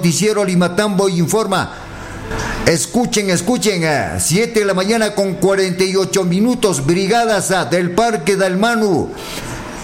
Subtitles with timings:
[0.00, 1.74] Noticiero Limatambo informa.
[2.64, 3.82] Escuchen, escuchen,
[4.18, 9.10] 7 de la mañana con 48 minutos, brigadas del Parque del Manu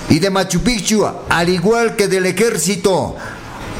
[0.08, 3.14] y de Machu Picchu, al igual que del ejército,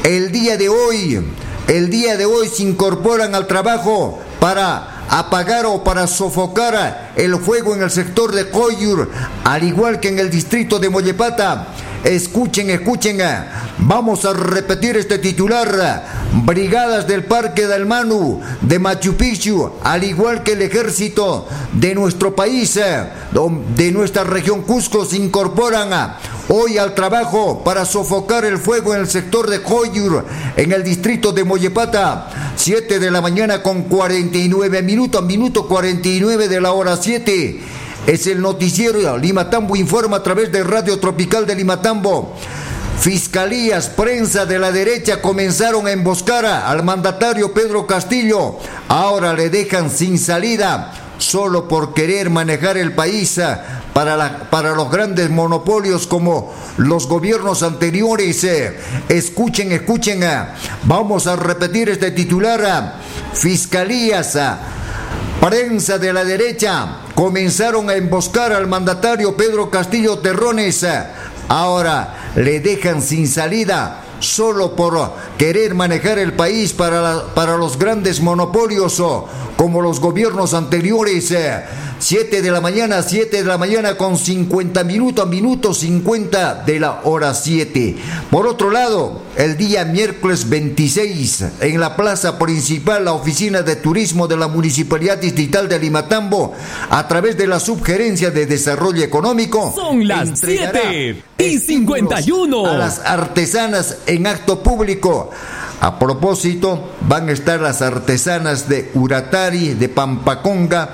[0.03, 1.25] el día de hoy,
[1.67, 7.73] el día de hoy se incorporan al trabajo para apagar o para sofocar el fuego
[7.73, 9.09] en el sector de Coyur,
[9.43, 11.69] al igual que en el distrito de Mollepata.
[12.03, 13.19] Escuchen, escuchen.
[13.79, 16.17] Vamos a repetir este titular.
[16.45, 22.35] Brigadas del Parque del Manu, de Machu Picchu, al igual que el ejército de nuestro
[22.35, 22.79] país,
[23.75, 26.15] de nuestra región Cusco, se incorporan
[26.49, 31.31] hoy al trabajo para sofocar el fuego en el sector de Coyur, en el distrito
[31.31, 32.53] de Mollepata.
[32.55, 37.59] 7 de la mañana con 49 minutos, minuto 49 de la hora 7.
[38.05, 42.35] Es el noticiero Limatambo informa a través de Radio Tropical de Limatambo.
[42.99, 48.57] Fiscalías, prensa de la derecha comenzaron a emboscar al mandatario Pedro Castillo.
[48.87, 53.57] Ahora le dejan sin salida solo por querer manejar el país eh,
[53.93, 58.43] para, para los grandes monopolios como los gobiernos anteriores.
[58.43, 58.77] Eh.
[59.09, 60.23] Escuchen, escuchen.
[60.23, 60.45] Eh.
[60.83, 62.95] Vamos a repetir este titular.
[63.33, 64.37] Fiscalías,
[65.39, 70.85] prensa de la derecha comenzaron a emboscar al mandatario Pedro Castillo Terrones.
[71.47, 78.21] Ahora le dejan sin salida solo por querer manejar el país para, para los grandes
[78.21, 79.01] monopolios
[79.55, 81.33] como los gobiernos anteriores.
[81.99, 87.01] 7 de la mañana, 7 de la mañana con 50 minutos, minutos 50 de la
[87.03, 87.95] hora 7.
[88.29, 94.27] Por otro lado, el día miércoles 26, en la plaza principal, la oficina de turismo
[94.27, 96.53] de la Municipalidad Distrital de Limatambo,
[96.89, 102.99] a través de la Subgerencia de Desarrollo Económico, son las 7 y 51 a las
[102.99, 105.29] artesanas en acto público.
[105.79, 110.89] A propósito, van a estar las artesanas de Uratari, de Pampaconga,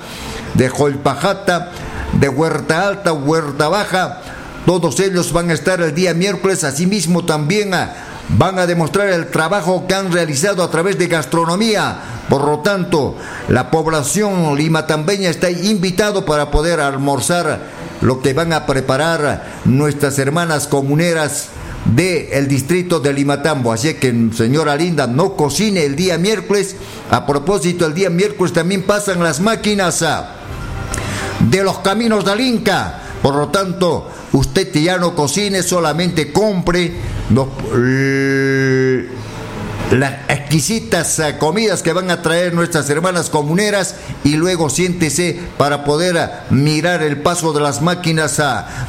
[0.52, 1.70] de Jolpajata,
[2.12, 4.20] de Huerta Alta, Huerta Baja.
[4.66, 6.64] Todos ellos van a estar el día miércoles.
[6.64, 7.94] Asimismo, también ah,
[8.28, 11.96] van a demostrar el trabajo que han realizado a través de gastronomía.
[12.28, 13.16] Por lo tanto,
[13.48, 20.68] la población limatambeña está invitado para poder almorzar lo que van a preparar nuestras hermanas
[20.68, 21.48] comuneras
[21.86, 23.72] del el distrito de Limatambo.
[23.72, 26.76] Así que, señora Linda, no cocine el día miércoles.
[27.10, 30.36] A propósito, el día miércoles también pasan las máquinas ah,
[31.40, 33.00] de los caminos del Inca.
[33.22, 36.92] Por lo tanto, usted ya no cocine, solamente compre
[37.30, 37.48] los,
[39.90, 45.84] las exquisitas eh, comidas que van a traer nuestras hermanas comuneras y luego siéntese para
[45.84, 48.42] poder eh, mirar el paso de las máquinas eh,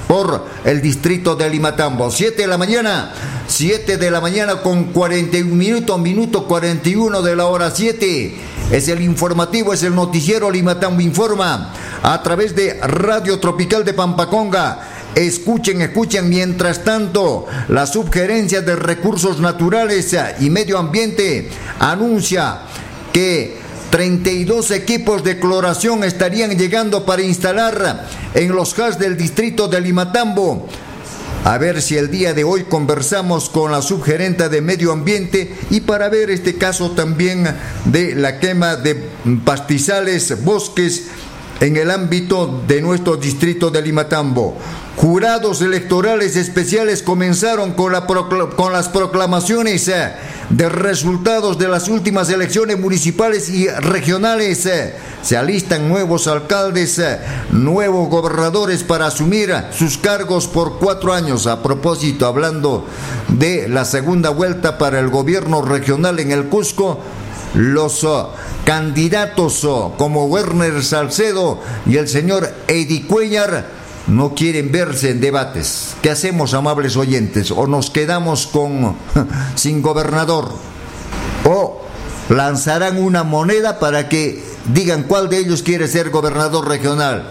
[0.07, 2.09] por el distrito de Limatambo.
[2.11, 3.11] 7 de la mañana,
[3.47, 8.35] 7 de la mañana con 41 minutos, minuto 41 de la hora 7.
[8.71, 14.94] Es el informativo, es el noticiero Limatambo Informa a través de Radio Tropical de Pampaconga
[15.15, 16.29] Escuchen, escuchen.
[16.29, 21.49] Mientras tanto, la Subgerencia de Recursos Naturales y Medio Ambiente
[21.79, 22.59] anuncia
[23.13, 23.57] que
[23.91, 30.67] 32 equipos de cloración estarían llegando para instalar en los HAS del distrito de Limatambo.
[31.45, 35.79] A ver si el día de hoy conversamos con la subgerente de Medio Ambiente y
[35.79, 37.45] para ver este caso también
[37.85, 38.95] de la quema de
[39.45, 41.03] pastizales, bosques
[41.61, 44.57] en el ámbito de nuestro distrito de Limatambo.
[44.97, 50.13] Jurados electorales especiales comenzaron con, la con las proclamaciones eh,
[50.49, 54.65] de resultados de las últimas elecciones municipales y regionales.
[54.65, 54.95] Eh.
[55.21, 57.19] Se alistan nuevos alcaldes, eh,
[57.51, 61.45] nuevos gobernadores para asumir sus cargos por cuatro años.
[61.45, 62.87] A propósito, hablando
[63.27, 67.01] de la segunda vuelta para el gobierno regional en el Cusco,
[67.53, 68.07] los
[68.63, 69.67] candidatos
[69.97, 75.95] como Werner Salcedo y el señor Eddie Cuellar no quieren verse en debates.
[76.01, 77.51] ¿Qué hacemos, amables oyentes?
[77.51, 78.95] ¿O nos quedamos con
[79.55, 80.51] sin gobernador?
[81.45, 81.81] ¿O
[82.29, 84.43] lanzarán una moneda para que
[84.73, 87.29] digan cuál de ellos quiere ser gobernador regional?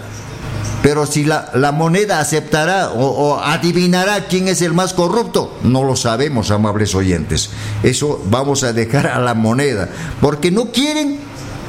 [0.82, 5.82] Pero si la, la moneda aceptará o, o, adivinará quién es el más corrupto, no
[5.82, 7.50] lo sabemos, amables oyentes.
[7.82, 9.88] Eso vamos a dejar a la moneda,
[10.20, 11.20] porque no quieren,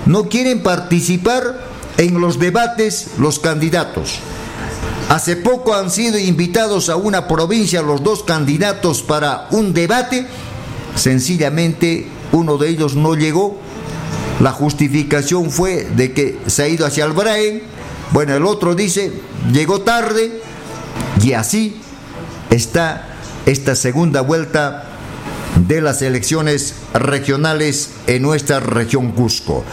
[0.06, 1.62] no quieren participar
[1.98, 4.19] en los debates los candidatos.
[5.10, 10.25] Hace poco han sido invitados a una provincia los dos candidatos para un debate.
[10.96, 13.57] Sencillamente uno de ellos no llegó.
[14.42, 17.63] La justificación fue de que se ha ido hacia el.
[18.12, 19.13] Bueno, el otro dice,
[19.52, 20.42] llegó tarde.
[21.22, 21.78] Y así
[22.50, 23.07] está
[23.46, 24.94] esta segunda vuelta
[25.56, 29.63] de las elecciones regionales en nuestra región Cusco.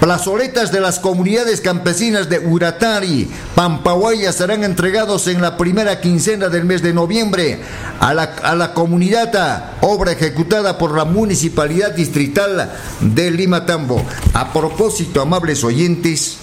[0.00, 6.64] Plazoletas de las comunidades campesinas de Uratari, Pampahuaya serán entregados en la primera quincena del
[6.64, 7.60] mes de noviembre
[8.00, 14.04] a la, a la comunidad, obra ejecutada por la Municipalidad Distrital de Limatambo.
[14.34, 16.38] A propósito, amables oyentes,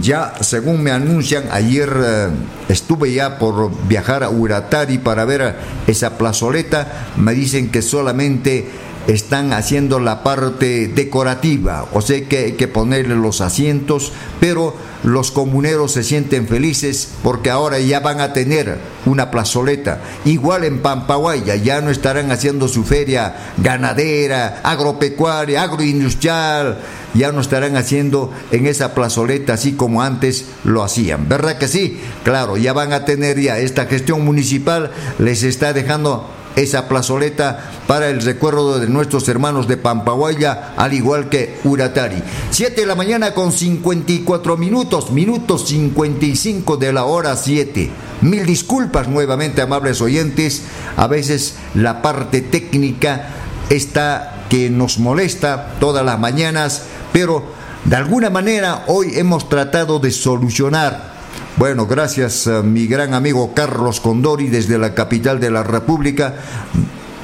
[0.00, 2.28] ya, según me anuncian, ayer eh,
[2.68, 7.08] estuve ya por viajar a Uratari para ver esa plazoleta.
[7.16, 8.68] Me dicen que solamente
[9.08, 15.30] están haciendo la parte decorativa, o sea que hay que ponerle los asientos, pero los
[15.30, 18.76] comuneros se sienten felices porque ahora ya van a tener
[19.06, 20.00] una plazoleta.
[20.26, 26.78] Igual en Pampaguaya, ya no estarán haciendo su feria ganadera, agropecuaria, agroindustrial,
[27.14, 31.30] ya no estarán haciendo en esa plazoleta así como antes lo hacían.
[31.30, 31.98] ¿Verdad que sí?
[32.24, 36.28] Claro, ya van a tener ya esta gestión municipal, les está dejando
[36.62, 42.22] esa plazoleta para el recuerdo de nuestros hermanos de Pampaguaya, al igual que Uratari.
[42.50, 47.90] 7 de la mañana con 54 minutos, minutos 55 de la hora 7.
[48.22, 50.62] Mil disculpas nuevamente, amables oyentes.
[50.96, 53.28] A veces la parte técnica
[53.70, 56.82] está que nos molesta todas las mañanas,
[57.12, 57.44] pero
[57.84, 61.17] de alguna manera hoy hemos tratado de solucionar
[61.58, 66.36] bueno, gracias a mi gran amigo Carlos Condori desde la capital de la República.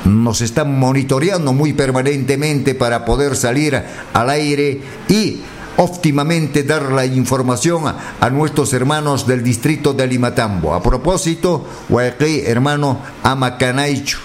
[0.05, 3.81] Nos están monitoreando muy permanentemente para poder salir
[4.13, 5.41] al aire y
[5.77, 10.75] óptimamente dar la información a, nuestros hermanos del distrito de Limatambo.
[10.75, 14.19] A propósito, Guayquí, hermano Amacanaicho.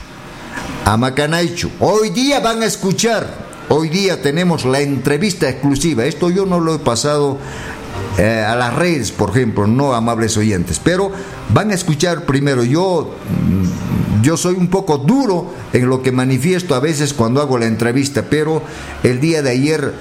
[0.85, 1.69] Amacanaicho.
[1.79, 3.27] Hoy día van a escuchar,
[3.69, 6.05] hoy día tenemos la entrevista exclusiva.
[6.05, 7.37] Esto yo no lo he pasado
[8.21, 11.09] eh, a las redes, por ejemplo, no amables oyentes, pero
[11.53, 16.75] van a escuchar primero, yo, mm, yo soy un poco duro en lo que manifiesto
[16.75, 18.61] a veces cuando hago la entrevista, pero
[19.03, 19.93] el día de ayer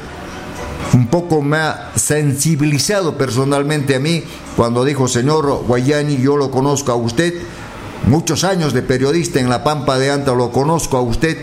[0.94, 4.25] un poco me ha sensibilizado personalmente a mí
[4.56, 7.35] cuando dijo, señor Guayani, yo lo conozco a usted,
[8.09, 11.38] muchos años de periodista en la Pampa de Anta lo conozco a usted,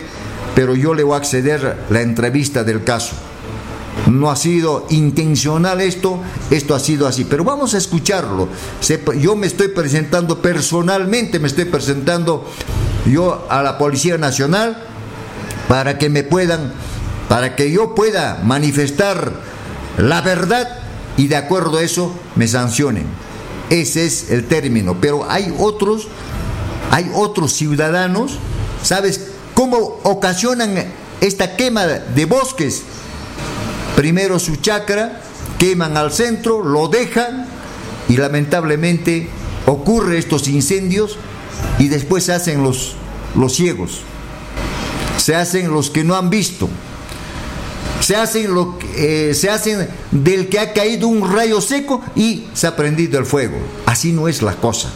[0.54, 3.14] pero yo le voy a acceder la entrevista del caso.
[4.06, 6.20] No ha sido intencional esto,
[6.50, 7.24] esto ha sido así.
[7.24, 8.48] Pero vamos a escucharlo.
[9.20, 12.44] Yo me estoy presentando personalmente, me estoy presentando
[13.04, 14.82] yo a la Policía Nacional
[15.68, 16.72] para que me puedan,
[17.28, 19.32] para que yo pueda manifestar
[19.98, 20.68] la verdad
[21.16, 23.06] y de acuerdo a eso me sancionen.
[23.70, 24.98] Ese es el término.
[25.00, 26.06] Pero hay otros,
[26.92, 28.38] hay otros ciudadanos,
[28.84, 30.76] ¿sabes cómo ocasionan
[31.20, 32.82] esta quema de bosques?
[33.96, 35.20] Primero su chacra,
[35.58, 37.46] queman al centro, lo dejan
[38.08, 39.28] y lamentablemente
[39.66, 41.18] ocurre estos incendios
[41.78, 42.94] y después se hacen los,
[43.34, 44.02] los ciegos,
[45.16, 46.68] se hacen los que no han visto,
[48.00, 52.66] se hacen, lo, eh, se hacen del que ha caído un rayo seco y se
[52.66, 53.56] ha prendido el fuego.
[53.86, 54.90] Así no es la cosa.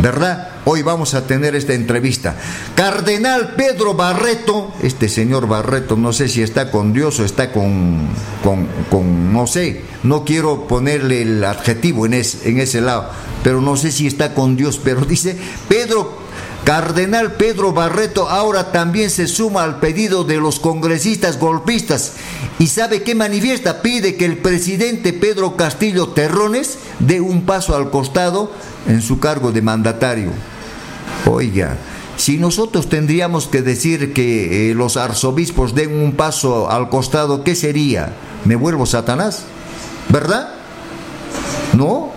[0.00, 0.48] ¿Verdad?
[0.64, 2.36] Hoy vamos a tener esta entrevista.
[2.74, 8.08] Cardenal Pedro Barreto, este señor Barreto, no sé si está con Dios o está con,
[8.42, 13.10] con, no sé, no quiero ponerle el adjetivo en, en ese lado,
[13.42, 15.36] pero no sé si está con Dios, pero dice
[15.68, 16.23] Pedro
[16.64, 22.12] Cardenal Pedro Barreto ahora también se suma al pedido de los congresistas golpistas
[22.58, 27.90] y sabe qué manifiesta, pide que el presidente Pedro Castillo Terrones dé un paso al
[27.90, 28.50] costado
[28.88, 30.30] en su cargo de mandatario.
[31.30, 31.76] Oiga,
[32.16, 37.54] si nosotros tendríamos que decir que eh, los arzobispos den un paso al costado, ¿qué
[37.54, 38.14] sería?
[38.46, 39.44] ¿Me vuelvo Satanás?
[40.08, 40.54] ¿Verdad?
[41.74, 42.13] ¿No?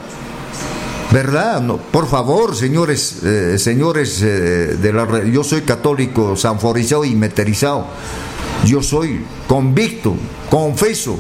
[1.11, 1.61] ¿Verdad?
[1.61, 7.85] No, por favor, señores, eh, señores eh, de la yo soy católico sanforizado y meterizado.
[8.65, 10.15] Yo soy convicto,
[10.49, 11.17] confeso,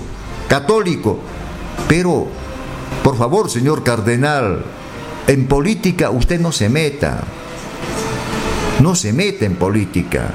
[0.49, 1.19] católico.
[1.87, 2.27] Pero,
[3.01, 4.65] por favor, señor cardenal,
[5.27, 7.23] en política usted no se meta.
[8.81, 10.31] No se meta en política.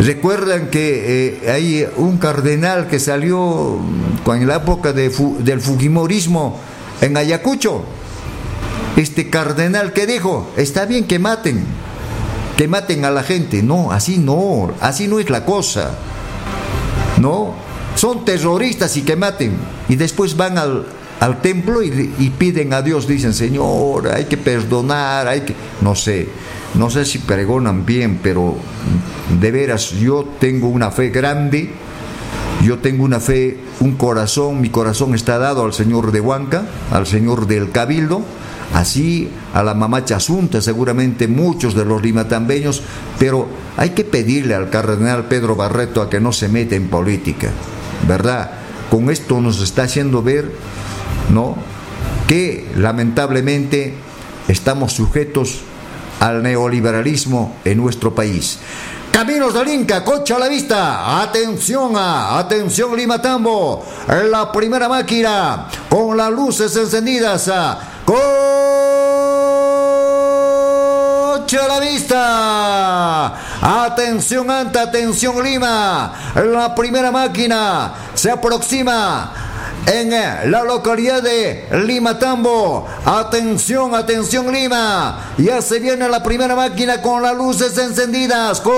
[0.00, 3.78] Recuerdan que eh, hay un cardenal que salió
[4.26, 6.58] en la época del Fujimorismo
[7.02, 7.82] en Ayacucho,
[8.96, 11.64] este cardenal que dijo, está bien que maten,
[12.56, 13.62] que maten a la gente.
[13.62, 15.90] No, así no, así no es la cosa.
[17.20, 17.54] No,
[17.96, 19.56] son terroristas y que maten.
[19.88, 20.86] Y después van al,
[21.42, 25.54] templo y, y, piden a Dios, dicen, Señor, hay que perdonar, hay que...
[25.80, 26.28] No sé,
[26.74, 28.56] no sé si pregonan bien, pero
[29.40, 31.72] de veras yo tengo una fe grande
[32.62, 37.06] yo tengo una fe, un corazón, mi corazón está dado al Señor de Huanca, al
[37.06, 38.22] Señor del Cabildo,
[38.72, 42.82] así a la mamá Chasunta, seguramente muchos de los limatambeños,
[43.18, 47.50] pero hay que pedirle al cardenal Pedro Barreto a que no se meta en política,
[48.06, 48.52] ¿verdad?
[48.90, 50.52] Con esto nos está haciendo ver,
[51.32, 51.56] ¿no?
[52.28, 53.94] Que lamentablemente
[54.48, 55.62] estamos sujetos
[56.20, 58.60] al neoliberalismo en nuestro país.
[59.12, 61.20] Caminos del Inca, coche a la vista.
[61.20, 63.84] Atención a, atención Lima Tambo.
[64.08, 67.50] La primera máquina con las luces encendidas.
[68.06, 68.22] Coche
[71.58, 73.26] a la vista.
[73.84, 76.32] Atención Anta, atención Lima.
[76.34, 79.51] La primera máquina se aproxima
[79.86, 82.86] en eh, la localidad de Lima Tambo.
[83.04, 85.34] Atención, atención Lima.
[85.38, 88.60] Ya se viene la primera máquina con las luces encendidas.
[88.60, 88.72] Coche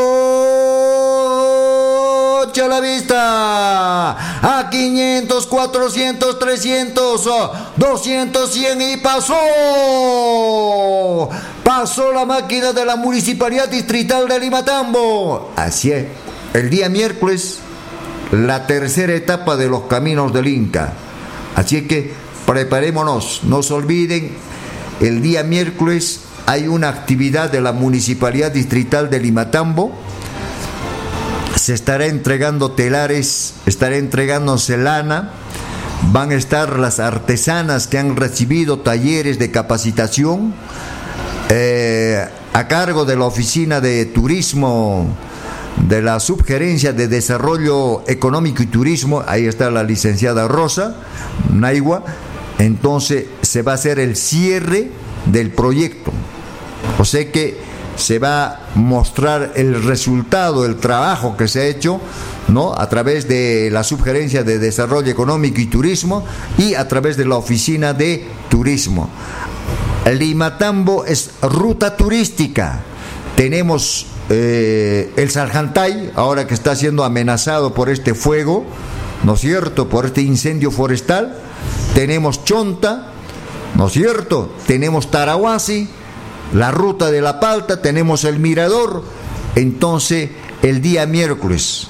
[2.62, 4.10] a la vista.
[4.42, 7.30] A 500, 400, 300,
[7.76, 9.34] 200, 100 y pasó.
[11.64, 15.52] Pasó la máquina de la Municipalidad Distrital de Lima Tambo.
[15.56, 16.06] Así es.
[16.54, 17.58] El día miércoles
[18.34, 20.92] la tercera etapa de los caminos del Inca.
[21.54, 22.12] Así que
[22.46, 24.32] preparémonos, no se olviden,
[25.00, 29.92] el día miércoles hay una actividad de la Municipalidad Distrital de Limatambo.
[31.56, 35.30] Se estará entregando telares, estará entregándose lana,
[36.12, 40.54] van a estar las artesanas que han recibido talleres de capacitación
[41.48, 45.16] eh, a cargo de la Oficina de Turismo
[45.76, 50.96] de la Subgerencia de Desarrollo Económico y Turismo, ahí está la licenciada Rosa
[51.52, 52.04] Naigua,
[52.58, 54.90] entonces se va a hacer el cierre
[55.26, 56.12] del proyecto.
[56.98, 57.58] O sea que
[57.96, 62.00] se va a mostrar el resultado, el trabajo que se ha hecho,
[62.48, 62.74] ¿no?
[62.74, 66.24] A través de la Subgerencia de Desarrollo Económico y Turismo
[66.58, 69.08] y a través de la Oficina de Turismo.
[70.12, 72.80] Limatambo es ruta turística.
[73.36, 78.64] Tenemos eh, el Sarjantay, ahora que está siendo amenazado por este fuego,
[79.22, 81.36] ¿no es cierto?, por este incendio forestal,
[81.94, 83.08] tenemos Chonta,
[83.76, 85.88] ¿no es cierto?, tenemos Tarahuasi,
[86.52, 89.04] la ruta de la Palta, tenemos el Mirador,
[89.56, 90.30] entonces
[90.62, 91.88] el día miércoles,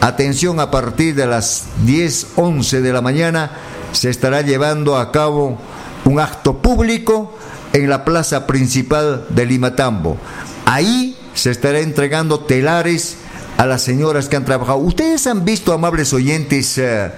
[0.00, 3.52] atención a partir de las 10, 11 de la mañana,
[3.92, 5.58] se estará llevando a cabo
[6.04, 7.32] un acto público
[7.72, 10.16] en la plaza principal de Limatambo.
[10.64, 13.16] Ahí se estará entregando telares
[13.56, 14.78] a las señoras que han trabajado.
[14.78, 17.10] Ustedes han visto, amables oyentes, eh,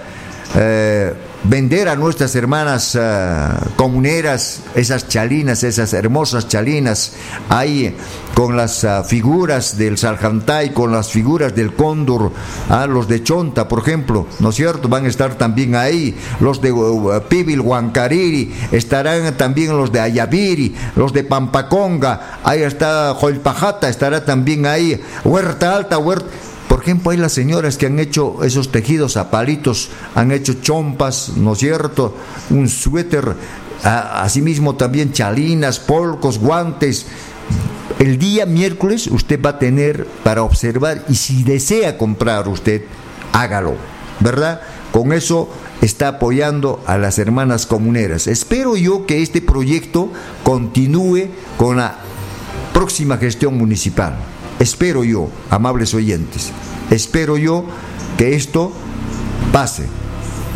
[0.56, 1.14] eh,
[1.44, 7.12] vender a nuestras hermanas eh, comuneras esas chalinas, esas hermosas chalinas,
[7.48, 7.94] ahí
[8.34, 12.30] con las uh, figuras del Sarjantay, con las figuras del cóndor,
[12.68, 14.88] ah, los de Chonta, por ejemplo, ¿no es cierto?
[14.88, 20.72] Van a estar también ahí, los de uh, Pibil, Huancariri, estarán también los de Ayaviri,
[20.94, 26.28] los de Pampaconga, ahí está Joilpajata, estará también ahí, Huerta Alta, Huerta
[26.68, 31.32] por ejemplo, hay las señoras que han hecho esos tejidos a palitos, han hecho chompas,
[31.36, 32.14] ¿no es cierto?
[32.50, 33.34] Un suéter,
[33.82, 37.06] asimismo también chalinas, polcos, guantes.
[37.98, 42.82] El día miércoles usted va a tener para observar y si desea comprar usted,
[43.32, 43.74] hágalo,
[44.20, 44.60] ¿verdad?
[44.92, 45.48] Con eso
[45.80, 48.26] está apoyando a las hermanas comuneras.
[48.26, 50.10] Espero yo que este proyecto
[50.42, 51.96] continúe con la
[52.74, 54.16] próxima gestión municipal.
[54.58, 56.50] Espero yo, amables oyentes,
[56.90, 57.64] espero yo
[58.16, 58.72] que esto
[59.52, 59.86] pase.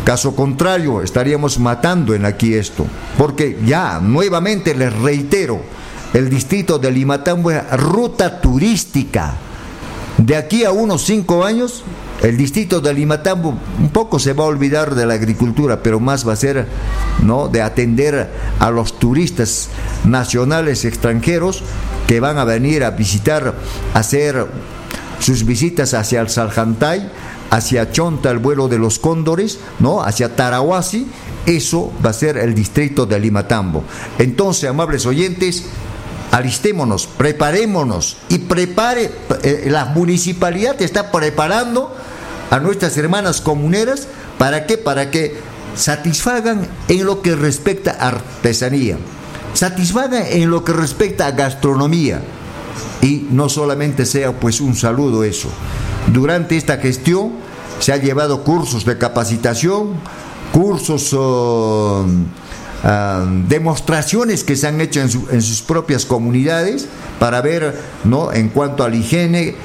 [0.03, 2.85] Caso contrario, estaríamos matando en aquí esto.
[3.17, 5.61] Porque ya, nuevamente les reitero,
[6.13, 9.35] el distrito de Limatambo es ruta turística.
[10.17, 11.83] De aquí a unos cinco años,
[12.23, 16.27] el distrito de Limatambo un poco se va a olvidar de la agricultura, pero más
[16.27, 16.67] va a ser
[17.21, 17.49] ¿no?
[17.49, 19.67] de atender a los turistas
[20.05, 21.63] nacionales extranjeros
[22.07, 23.53] que van a venir a visitar,
[23.93, 24.47] a hacer
[25.19, 27.11] sus visitas hacia el Saljantay,
[27.49, 30.01] hacia Chonta, el vuelo de los cóndores, ¿no?
[30.01, 31.07] hacia Tarahuasi,
[31.45, 33.83] eso va a ser el distrito de Limatambo.
[34.17, 35.65] Entonces, amables oyentes,
[36.31, 39.11] alistémonos, preparémonos y prepare,
[39.43, 41.95] eh, la municipalidad está preparando
[42.53, 44.07] a nuestras hermanas comuneras,
[44.37, 44.77] ¿para qué?
[44.77, 45.35] Para que
[45.75, 48.97] satisfagan en lo que respecta a artesanía
[49.53, 52.21] satisfaga en lo que respecta a gastronomía
[53.01, 55.49] y no solamente sea pues un saludo eso.
[56.11, 57.31] Durante esta gestión
[57.79, 59.93] se han llevado cursos de capacitación,
[60.51, 62.05] cursos, oh,
[62.83, 66.87] ah, demostraciones que se han hecho en, en, sus propias comunidades
[67.19, 68.31] para ver, ¿no?
[68.31, 69.55] En cuanto a la higiene,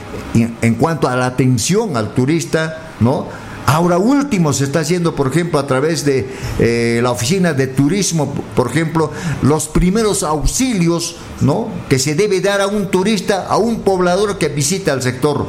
[0.43, 3.27] en cuanto a la atención al turista, ¿no?
[3.69, 6.27] Ahora último se está haciendo, por ejemplo, a través de
[6.59, 11.69] eh, la oficina de turismo, por ejemplo, los primeros auxilios, ¿no?
[11.87, 15.45] Que se debe dar a un turista, a un poblador que visita el sector.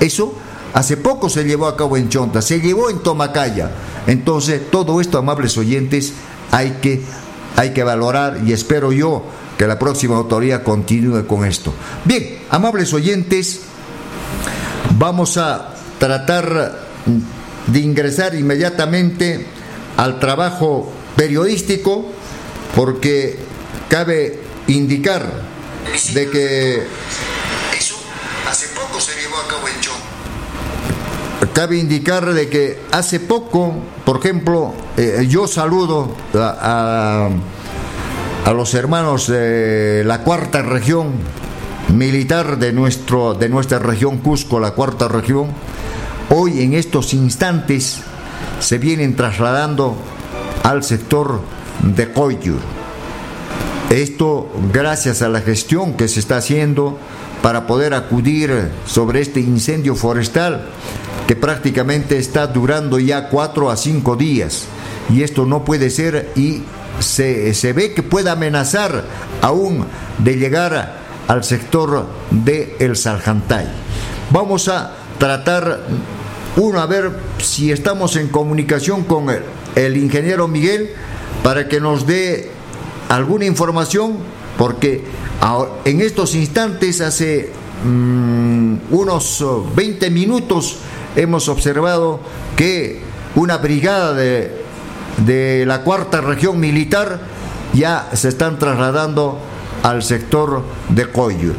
[0.00, 0.34] Eso
[0.72, 3.70] hace poco se llevó a cabo en Chonta, se llevó en Tomacaya.
[4.06, 6.14] Entonces, todo esto, amables oyentes,
[6.52, 7.02] hay que,
[7.56, 9.22] hay que valorar y espero yo
[9.58, 11.70] que la próxima autoría continúe con esto.
[12.06, 13.60] Bien, amables oyentes,
[14.92, 16.78] vamos a tratar
[17.66, 19.46] de ingresar inmediatamente
[19.96, 22.06] al trabajo periodístico
[22.74, 23.38] porque
[23.88, 25.26] cabe indicar
[26.12, 26.86] de que
[27.78, 27.96] eso
[28.48, 29.96] hace poco se llevó a cabo en Chon.
[31.52, 33.74] Cabe indicar de que hace poco,
[34.04, 37.28] por ejemplo, eh, yo saludo a,
[38.44, 41.14] a, los hermanos de la cuarta región
[41.94, 45.48] militar de, nuestro, de nuestra región Cusco, la cuarta región,
[46.30, 48.00] hoy en estos instantes
[48.60, 49.96] se vienen trasladando
[50.62, 51.40] al sector
[51.82, 52.60] de Coyur.
[53.90, 56.98] Esto gracias a la gestión que se está haciendo
[57.42, 60.66] para poder acudir sobre este incendio forestal
[61.28, 64.64] que prácticamente está durando ya cuatro a cinco días.
[65.08, 66.62] Y esto no puede ser y
[66.98, 69.04] se, se ve que puede amenazar
[69.42, 69.84] aún
[70.18, 73.66] de llegar al sector de El Saljantay.
[74.30, 75.80] Vamos a tratar
[76.56, 79.26] uno, a ver si estamos en comunicación con
[79.74, 80.90] el, ingeniero Miguel
[81.42, 82.50] para que nos dé
[83.08, 84.16] alguna información,
[84.56, 85.04] porque
[85.84, 87.50] en estos instantes, hace
[87.84, 90.78] mm, unos 20 minutos,
[91.14, 92.20] hemos observado
[92.56, 93.00] que
[93.34, 94.50] una brigada de,
[95.26, 97.20] de la cuarta región militar
[97.74, 99.38] ya se están trasladando
[99.86, 101.52] al sector de Coyo.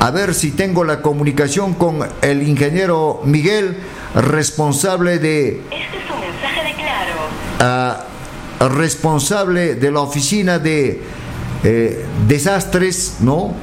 [0.00, 3.74] A ver si tengo la comunicación con el ingeniero Miguel
[4.14, 5.62] responsable de...
[5.70, 7.14] Este es un mensaje de claro.
[7.58, 8.04] Ah,
[8.68, 11.02] responsable de la oficina de
[11.64, 13.54] eh, desastres, ¿no?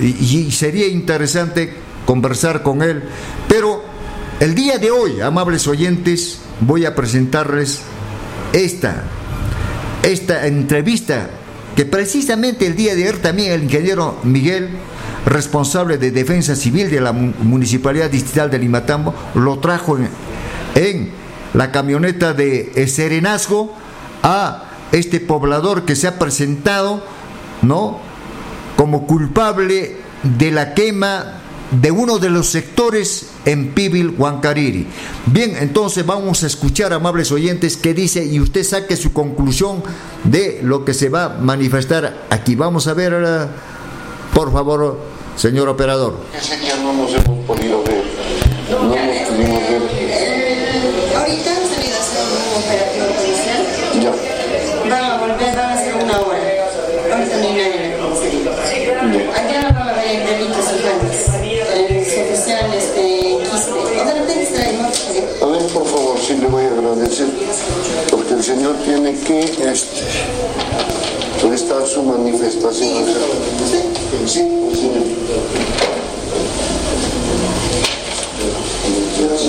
[0.00, 1.74] Y, sería interesante
[2.06, 3.02] conversar con él.
[3.46, 3.82] Pero
[4.40, 7.82] el día de hoy, amables oyentes, voy a presentarles
[8.54, 9.04] esta,
[10.02, 11.28] esta entrevista
[11.76, 14.70] que precisamente el día de ayer también el ingeniero Miguel
[15.26, 19.98] responsable de defensa civil de la Municipalidad Distrital de Limatambo, lo trajo
[20.74, 21.10] en,
[21.54, 23.72] la camioneta de Serenazgo
[24.22, 27.02] a este poblador que se ha presentado,
[27.62, 28.00] ¿no?
[28.76, 34.86] Como culpable de la quema de uno de los sectores en Pibil, Huancariri.
[35.26, 39.82] Bien, entonces vamos a escuchar, amables oyentes, qué dice y usted saque su conclusión
[40.24, 42.54] de lo que se va a manifestar aquí.
[42.54, 43.12] Vamos a ver,
[44.32, 44.98] por favor,
[45.36, 46.16] Señor operador.
[46.82, 48.13] No nos hemos podido ver.
[66.44, 67.26] Le voy a agradecer.
[68.10, 70.02] Porque el señor tiene que este,
[71.40, 73.06] prestar su manifestación.
[74.26, 74.74] Sí, ¿no?
[74.76, 74.90] Sí.
[79.22, 79.42] ¿Estás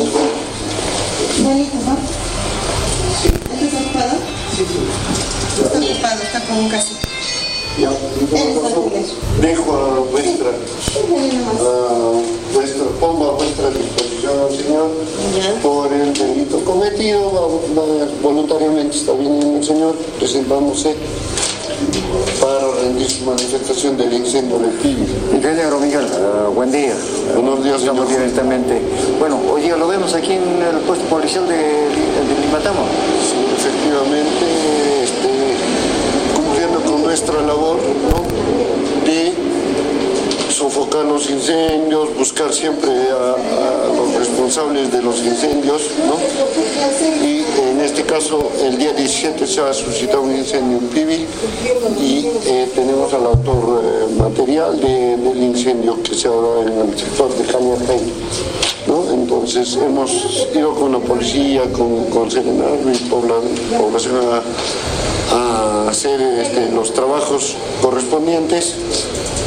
[3.73, 4.15] ocupado?
[4.55, 4.63] Sí.
[5.63, 7.05] Está ocupado, está con un casito.
[7.77, 7.89] Ya,
[9.41, 10.53] dejo a vuestra, a
[12.53, 14.89] vuestra, pongo a vuestra disposición al Señor
[15.61, 17.61] por el delito cometido,
[18.21, 20.95] voluntariamente está viniendo el Señor, presentándose
[22.39, 24.97] para rendir su manifestación del incendio del PIB.
[25.35, 26.95] Ingeniero Miguel, uh, buen día.
[27.33, 28.07] Buenos días, señor.
[28.07, 28.81] directamente.
[29.19, 32.85] Bueno, hoy lo vemos aquí en el puesto policial de, de Limatamo.
[33.21, 37.77] Sí, efectivamente, este, cumpliendo con nuestra labor
[38.11, 39.05] ¿no?
[39.05, 39.33] de
[40.55, 43.35] sofocar los incendios, buscar siempre a,
[43.93, 46.15] los responsables de los incendios, ¿no?
[47.25, 47.44] Y
[47.85, 51.27] este caso, el día 17 se ha suscitado un incendio en Pibi
[52.01, 56.97] y eh, tenemos al autor eh, material del incendio que se ha dado en el
[56.97, 57.99] sector de Cañatay.
[58.87, 59.11] ¿no?
[59.13, 62.97] Entonces hemos ido con la policía, con, con Serenazgo y
[63.77, 64.15] población
[65.31, 68.75] a, a hacer este, los trabajos correspondientes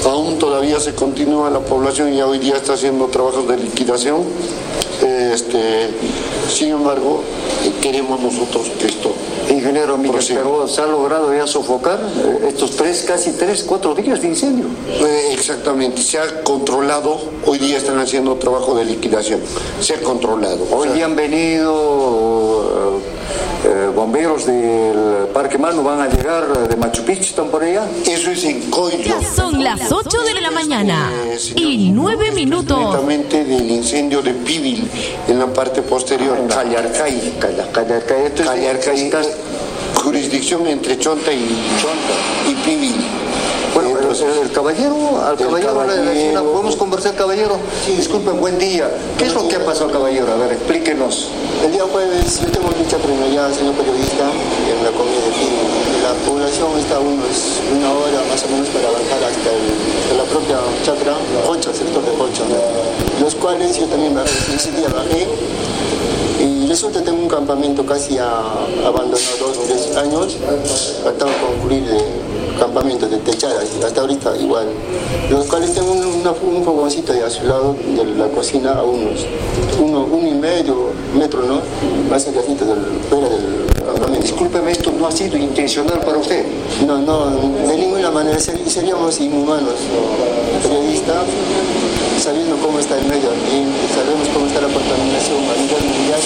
[0.04, 4.22] Aún todavía se continúa la población y hoy día está haciendo trabajos de liquidación.
[5.02, 5.90] Este,
[6.48, 7.22] sin embargo,
[7.88, 9.14] queremos nosotros que esto
[9.48, 14.20] Ingeniero Miguel, pero se ha logrado ya sofocar eh, estos tres, casi tres, cuatro días
[14.20, 14.66] de incendio.
[14.86, 19.40] Eh, exactamente, se ha controlado, hoy día están haciendo trabajo de liquidación,
[19.80, 20.66] se ha controlado.
[20.70, 22.37] Hoy día han venido
[23.98, 27.84] bomberos del Parque Mano, van a llegar de Machu Picchu, están por allá.
[28.06, 28.96] Eso es en Coyo.
[29.04, 31.10] Ya son las 8 de la mañana
[31.56, 32.78] y 9 minutos.
[33.28, 34.88] Del incendio de Pibil
[35.26, 37.38] en la parte posterior, Callarcay.
[37.40, 39.30] Callarcay, Callarcay, es casi-
[39.94, 41.44] jurisdicción entre Chonta y
[41.80, 42.14] Chonta
[42.48, 42.94] y Pibil.
[43.74, 46.52] Bueno, el, Entonces, el caballero, al caballero, le- le- caballero.
[46.52, 47.58] ¿podemos conversar, caballero?
[47.86, 48.90] Sí, disculpen, buen día.
[49.16, 50.26] ¿Qué es lo que ha pasado, caballero?
[50.32, 51.28] A ver, explíquenos.
[51.64, 55.62] El día jueves yo tengo mucha ya señor periodista, en la comida de Pino.
[56.02, 60.24] La población está a unos, una hora más o menos para avanzar hasta el- la
[60.24, 61.14] propia chacra,
[61.48, 62.42] Ocho, sector de Ocho,
[63.22, 65.28] los cuales yo también bajé, ese día bajé
[66.42, 68.26] y resulta que tengo un campamento casi a-
[68.84, 70.36] abandonado dos o tres años,
[71.04, 74.66] faltaba concluir el campamento de techadas, hasta ahorita igual,
[75.30, 79.24] los cuales tengo un, fogoncito ahí a su lado de la cocina a unos
[79.80, 81.60] uno, uno y medio metro, ¿no?
[82.10, 84.22] Más allacito del, fuera del campamento.
[84.22, 86.44] Discúlpeme, esto no ha sido intencional para usted.
[86.86, 90.68] No, no, de ninguna manera ser- seríamos inhumanos, ¿no?
[92.18, 96.20] Sabiendo cómo está el medio ambiente, sabemos cómo está la contaminación a nivel mundial,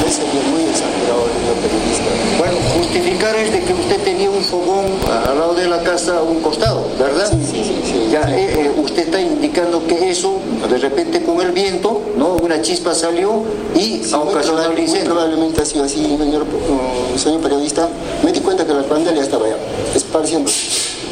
[0.00, 2.10] no sería muy exagerado el periodista.
[2.38, 6.22] Bueno, justificar es de que usted tenía un fogón al lado de la casa a
[6.22, 7.30] un costado, ¿verdad?
[7.30, 8.08] Sí, sí, sí, sí.
[8.10, 12.34] Ya, eh, eh, usted está indicando que eso, de repente con el viento, ¿no?
[12.34, 15.04] Una chispa salió y Sí, ocasionado incendio.
[15.12, 17.88] probablemente ha sido así, señor, uh, señor periodista.
[18.22, 19.56] Me di cuenta que la pandemia estaba ya,
[19.94, 20.50] esparciendo.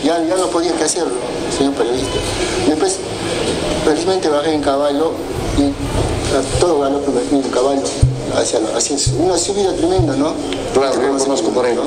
[0.04, 1.04] Ya, ya no podía qué hacer,
[1.56, 2.18] señor periodista.
[2.66, 2.96] Después,
[3.84, 5.12] felizmente bajé en caballo
[5.58, 5.72] y
[6.58, 7.82] todo fui en caballo
[8.34, 8.60] hacia,
[9.18, 10.32] una subida tremenda, ¿no?
[10.72, 11.74] Claro, yo conozco por ahí.
[11.74, 11.82] ¿no?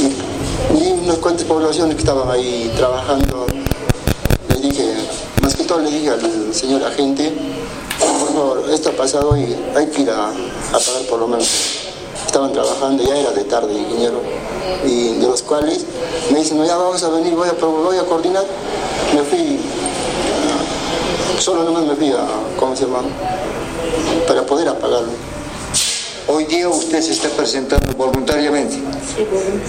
[0.00, 3.46] Y vi unas cuantas poblaciones que estaban ahí trabajando.
[4.48, 4.94] Le dije,
[5.42, 7.32] más que todo le dije al señor agente,
[7.98, 11.48] por favor, esto ha pasado y hay que ir a, a pagar por lo menos.
[12.34, 14.20] Estaban trabajando, ya era de tarde, ingeniero,
[14.84, 15.86] y de los cuales
[16.32, 18.44] me dicen, no, ya vamos a venir, voy a, voy a coordinar.
[19.14, 19.60] Me fui,
[21.38, 22.26] solo nomás me fui a,
[22.58, 23.02] ¿cómo se llama?
[24.26, 25.12] Para poder apagarlo.
[26.26, 28.76] Hoy día usted se está presentando voluntariamente.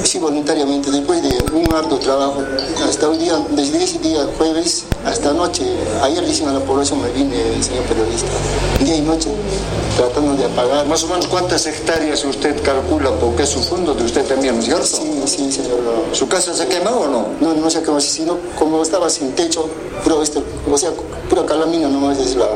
[0.03, 2.41] Sí, voluntariamente, después de un arduo trabajo,
[2.87, 5.65] hasta hoy día, desde ese día jueves hasta anoche,
[6.01, 8.29] ayer dicen a la población, me vine, señor periodista,
[8.79, 9.29] día y noche,
[9.97, 10.87] tratando de apagar.
[10.87, 14.61] Más o menos cuántas hectáreas usted calcula, porque es un fondo de usted también, ¿no
[14.61, 14.85] es cierto?
[14.85, 15.79] Sí, sí, señor.
[15.81, 16.15] no.
[16.15, 17.27] ¿Su casa se ha quemado o no?
[17.41, 19.69] No, no sé cómo, sino como estaba sin techo,
[20.05, 20.41] puro, este,
[20.71, 20.91] o sea,
[21.29, 22.47] pura calamina nomás es la...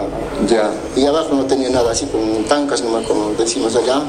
[0.48, 0.72] Ya.
[0.96, 4.02] Y abajo no tenía nada, así con tancas nomás, como decimos allá,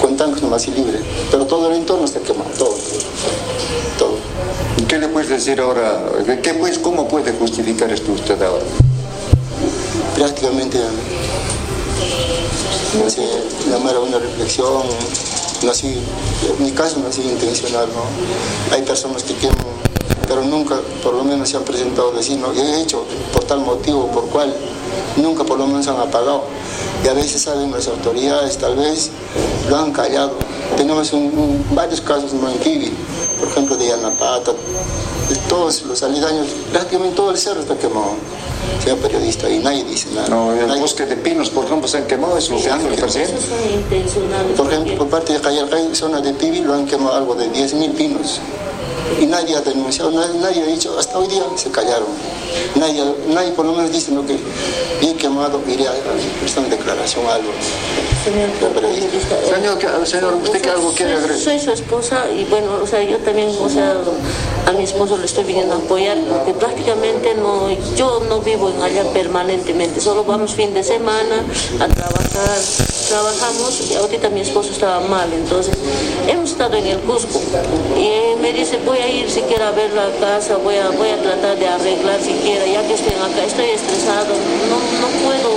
[0.00, 1.00] con tancas nomás y libre.
[1.30, 2.76] Pero todo el entorno está quemado, todo.
[3.98, 4.16] Todo.
[4.86, 6.02] ¿Qué le puedes decir ahora?
[6.42, 8.64] ¿Qué, pues, ¿Cómo puede justificar esto usted ahora?
[10.14, 10.78] prácticamente
[13.02, 13.26] no sé,
[13.70, 14.82] llamar a una reflexión,
[15.62, 15.98] no así,
[16.58, 18.74] en mi caso no ha sido intencional, ¿no?
[18.74, 19.56] Hay personas que queman,
[20.32, 24.06] pero nunca por lo menos se han presentado no, yo he hecho por tal motivo,
[24.08, 24.54] por cual,
[25.16, 26.44] nunca por lo menos han apagado.
[27.04, 29.10] Y a veces saben las autoridades, tal vez
[29.68, 30.32] lo han callado.
[30.76, 32.48] Tenemos un- un- varios casos ¿no?
[32.48, 32.90] en Kiwi,
[33.38, 38.14] por ejemplo de Yanapata, de todos los aledaños, prácticamente todo el cerro está quemado.
[38.82, 40.28] Sea periodista y nadie dice nada.
[40.28, 42.96] No, el Nadie- bosque de pinos, por ejemplo, se han quemado, eso es lo que
[42.96, 43.34] presidente.
[44.56, 47.92] Por ejemplo, por parte de Cayalcay, zona de Pibi, lo han quemado algo de 10.000
[47.92, 48.40] pinos.
[49.20, 52.08] Y nadie ha denunciado, nadie, nadie ha dicho, hasta hoy día se callaron.
[52.76, 54.38] Nadie, nadie por lo menos dice lo que
[55.00, 55.92] bien quemado, iré a
[56.40, 57.50] prestar declaración algo.
[58.24, 58.50] Señor
[59.52, 61.38] Señor, señor, ¿usted qué algo quiere agregar?
[61.38, 63.96] Soy su esposa y bueno, o sea, yo también, o sea,
[64.66, 68.80] a mi esposo le estoy viniendo a apoyar porque prácticamente no, yo no vivo en
[68.80, 71.44] allá permanentemente, solo vamos fin de semana
[71.80, 72.58] a trabajar,
[73.12, 75.76] trabajamos y ahorita mi esposo estaba mal, entonces
[76.26, 77.42] hemos estado en el Cusco.
[77.94, 81.20] Y me dice voy a ir siquiera a ver la casa, voy a, voy a
[81.20, 84.32] tratar de arreglar siquiera, ya que estoy acá, estoy estresado,
[84.72, 85.50] no, no puedo,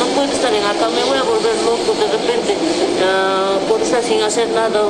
[0.00, 2.54] no puedo estar en acá, me voy a volver loco de repente,
[3.04, 4.80] ah, por estar sin hacer nada,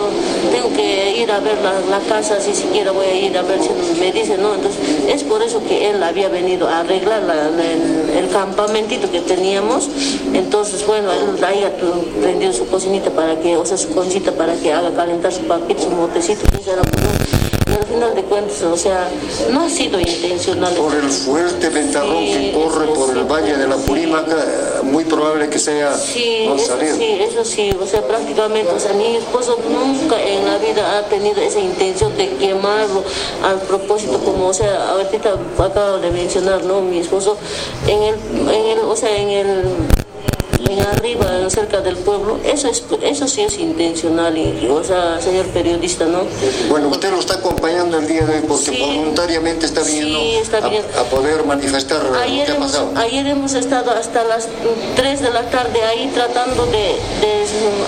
[0.53, 3.61] tengo que ir a ver la, la casa, si siquiera voy a ir a ver
[3.63, 7.35] si me dice, no, entonces es por eso que él había venido a arreglar la-
[7.51, 9.89] la- el, el campamentito que teníamos,
[10.33, 11.73] entonces bueno, él haya
[12.21, 15.83] prendido su cocinita para que, o sea, su concita para que haga calentar su papito,
[15.83, 16.83] su motecito, que era
[17.97, 19.09] final de cuentas, o sea,
[19.51, 20.75] no ha sido intencional.
[20.75, 24.37] Por el fuerte ventarrón que corre por el valle de la Purímaca,
[24.83, 29.17] muy probable que sea sí, eso sí, eso sí, o sea, prácticamente, o sea, mi
[29.17, 33.03] esposo nunca en la vida ha tenido esa intención de quemarlo
[33.43, 36.83] al propósito, como, o sea, ahorita acabo de mencionar, ¿no?
[36.83, 37.39] Mi esposo
[37.87, 38.15] en el,
[38.51, 39.65] en el o sea, en el
[40.69, 45.47] en arriba, cerca del pueblo, eso es eso sí es intencional, y, o sea, señor
[45.47, 46.23] periodista, ¿no?
[46.69, 50.19] Bueno, usted lo está acompañando el día de hoy porque voluntariamente está viniendo
[50.99, 52.91] A, poder manifestar ayer lo que hemos, ha pasado.
[52.97, 54.49] Ayer hemos estado hasta las
[54.97, 56.97] 3 de la tarde ahí tratando de,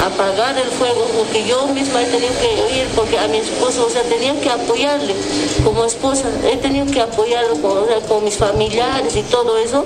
[0.04, 3.90] apagar el fuego, porque yo misma he tenido que ir, porque a mi esposo, o
[3.90, 5.14] sea, tenía que apoyarle
[5.64, 7.56] como esposa, he tenido que apoyarlo
[8.08, 9.84] con, mis familiares y todo eso.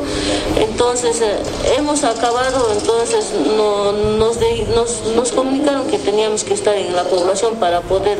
[0.56, 1.36] Entonces, eh,
[1.76, 4.38] hemos acabado entonces no, nos,
[5.14, 8.18] nos, comunicaron que teníamos que estar en la población para poder,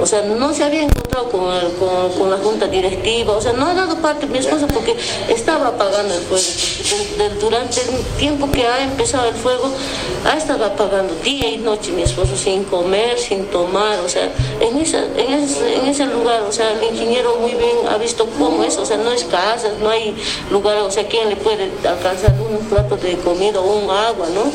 [0.00, 1.42] o sea, no se había encontrado con,
[2.18, 4.96] con, la junta directiva, o sea, no ha dado parte mi esposa porque
[5.28, 7.40] estaba apagando el fuego.
[7.40, 9.70] durante el tiempo que ha empezado el fuego,
[10.24, 14.78] ha estado apagando día y noche mi esposo sin comer, sin tomar, o sea, en,
[14.78, 18.64] esa, en, ese, en ese lugar, o sea, el ingeniero muy bien ha visto cómo
[18.64, 20.14] es, o sea, no es casa, no hay
[20.50, 24.50] lugar, o sea, ¿quién le puede alcanzar un plato de comida o un agua, ¿no?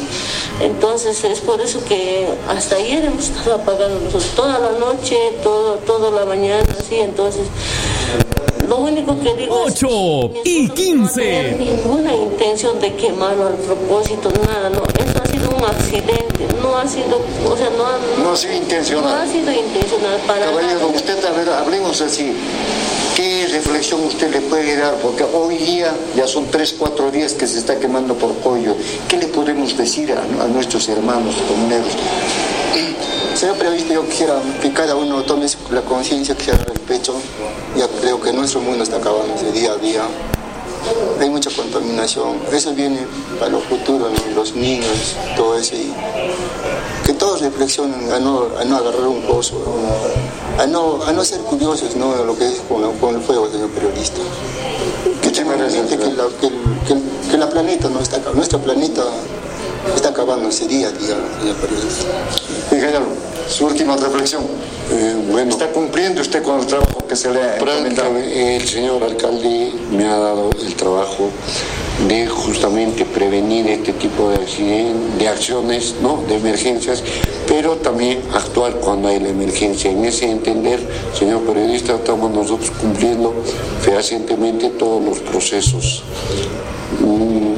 [0.63, 5.75] Entonces es por eso que hasta ayer hemos estado apagando nosotros toda la noche, todo,
[5.75, 7.47] toda la mañana, así, entonces
[8.67, 11.51] lo único que digo 8 y 15.
[11.51, 14.83] No ninguna intención de quemarlo al propósito, nada, no.
[14.83, 18.53] Eso ha sido un accidente, no ha sido, o sea, no ha, no, ha sido
[18.53, 19.03] intencional.
[19.03, 22.33] No ha sido intencional para Caballero, usted, a ver, hablemos así.
[23.15, 24.93] ¿Qué reflexión usted le puede dar?
[24.95, 28.75] Porque hoy día ya son tres, cuatro días que se está quemando por pollo.
[29.07, 31.93] ¿Qué le podemos decir a, nuestros hermanos comuneros?
[33.37, 37.13] Señor periodista, yo quisiera que cada uno tome la conciencia que se el pecho.
[37.77, 40.01] Ya creo que nuestro mundo está acabándose día a día.
[41.21, 42.39] Hay mucha contaminación.
[42.51, 43.05] Eso viene
[43.39, 45.75] para los futuros, los niños, todo eso.
[45.75, 45.93] Y
[47.05, 49.63] que todos reflexionen a no, a no agarrar un pozo,
[50.57, 52.15] a no, a no ser curiosos ¿no?
[52.23, 54.19] lo que es con, el fuego, señor periodista.
[55.21, 56.49] Que tengan que, la, que,
[56.87, 59.03] que, que, la planeta no está nuestro planeta
[59.95, 62.05] está acabándose día a día, señor periodista.
[62.71, 63.05] Ingeniero,
[63.49, 64.43] su última reflexión.
[64.89, 68.17] Eh, bueno, ¿Está cumpliendo usted con el trabajo que se le ha encomendado?
[68.17, 71.29] El señor alcalde me ha dado el trabajo
[72.07, 76.23] de justamente prevenir este tipo de, de acciones, ¿no?
[76.27, 77.03] de emergencias,
[77.47, 79.91] pero también actuar cuando hay la emergencia.
[79.91, 80.79] En ese entender,
[81.13, 83.33] señor periodista, estamos nosotros cumpliendo
[83.81, 86.03] fehacientemente todos los procesos.
[87.01, 87.56] Mm,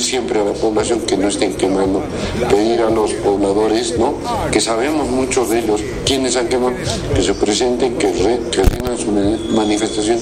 [0.00, 2.02] pedir siempre a la población que no estén quemando,
[2.48, 4.14] pedir a los pobladores, ¿no?
[4.50, 6.72] que sabemos muchos de ellos quienes han quemado,
[7.14, 8.62] que se presenten, que, re, que
[8.96, 9.12] su
[9.54, 10.18] manifestación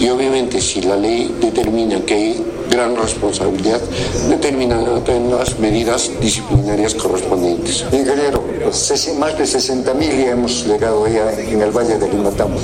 [0.00, 3.80] y obviamente si la ley determina que hay gran responsabilidad,
[4.28, 7.84] determina las medidas disciplinarias correspondientes.
[7.92, 8.42] Ingeniero,
[9.18, 12.58] más de 60 mil hemos llegado ya en el Valle del Limatambo.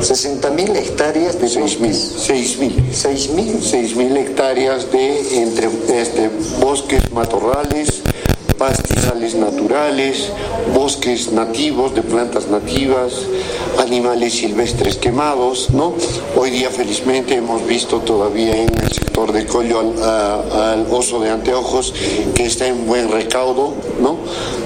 [0.00, 1.94] 60 mil hectáreas de 6 mil.
[1.94, 2.84] 6 mil.
[2.92, 3.62] 6 mil.
[3.62, 8.02] 6 mil hectáreas de entre este, bosques, matorrales,
[8.62, 10.30] pastizales naturales,
[10.74, 13.26] bosques nativos de plantas nativas,
[13.78, 15.94] animales silvestres quemados, ¿no?
[16.36, 21.92] Hoy día felizmente hemos visto todavía en el sector de Collo al, oso de anteojos
[22.34, 24.18] que está en buen recaudo, ¿no?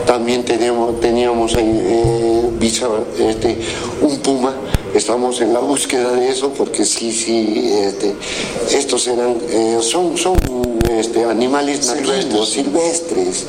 [0.06, 2.50] También teníamos, teníamos ahí, eh,
[3.18, 3.58] este,
[4.00, 4.54] un puma.
[4.94, 8.14] Estamos en la búsqueda de eso porque sí, sí, este,
[8.72, 10.38] estos eran, eh, son, son
[10.88, 13.46] este, animales nativos, silvestres,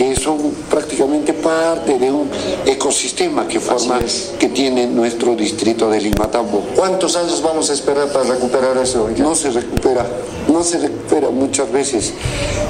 [0.00, 0.38] que son
[0.70, 2.30] prácticamente parte de un
[2.64, 3.98] ecosistema que forma,
[4.38, 6.62] que tiene nuestro distrito de Limatambo.
[6.74, 9.10] ¿Cuántos años vamos a esperar para recuperar eso?
[9.18, 10.06] No se recupera,
[10.48, 12.14] no se recupera muchas veces.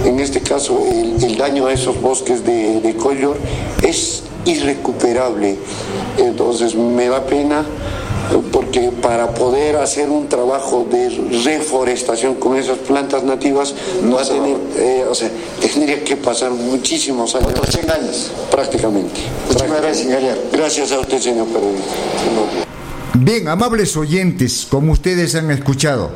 [0.04, 3.36] En este caso, el, daño a esos bosques de, de Collor
[3.84, 5.56] es irrecuperable.
[6.18, 7.64] Entonces me da pena
[8.70, 11.08] porque para poder hacer un trabajo de
[11.44, 15.28] reforestación con esas plantas nativas no va a tener, eh, o sea,
[15.60, 17.48] tendría que pasar muchísimos años.
[17.50, 18.30] Otros 100 años.
[18.48, 19.20] Prácticamente.
[19.48, 20.08] gracias,
[20.52, 21.48] Gracias a usted, señor
[23.14, 26.12] Bien, amables oyentes, como ustedes han escuchado,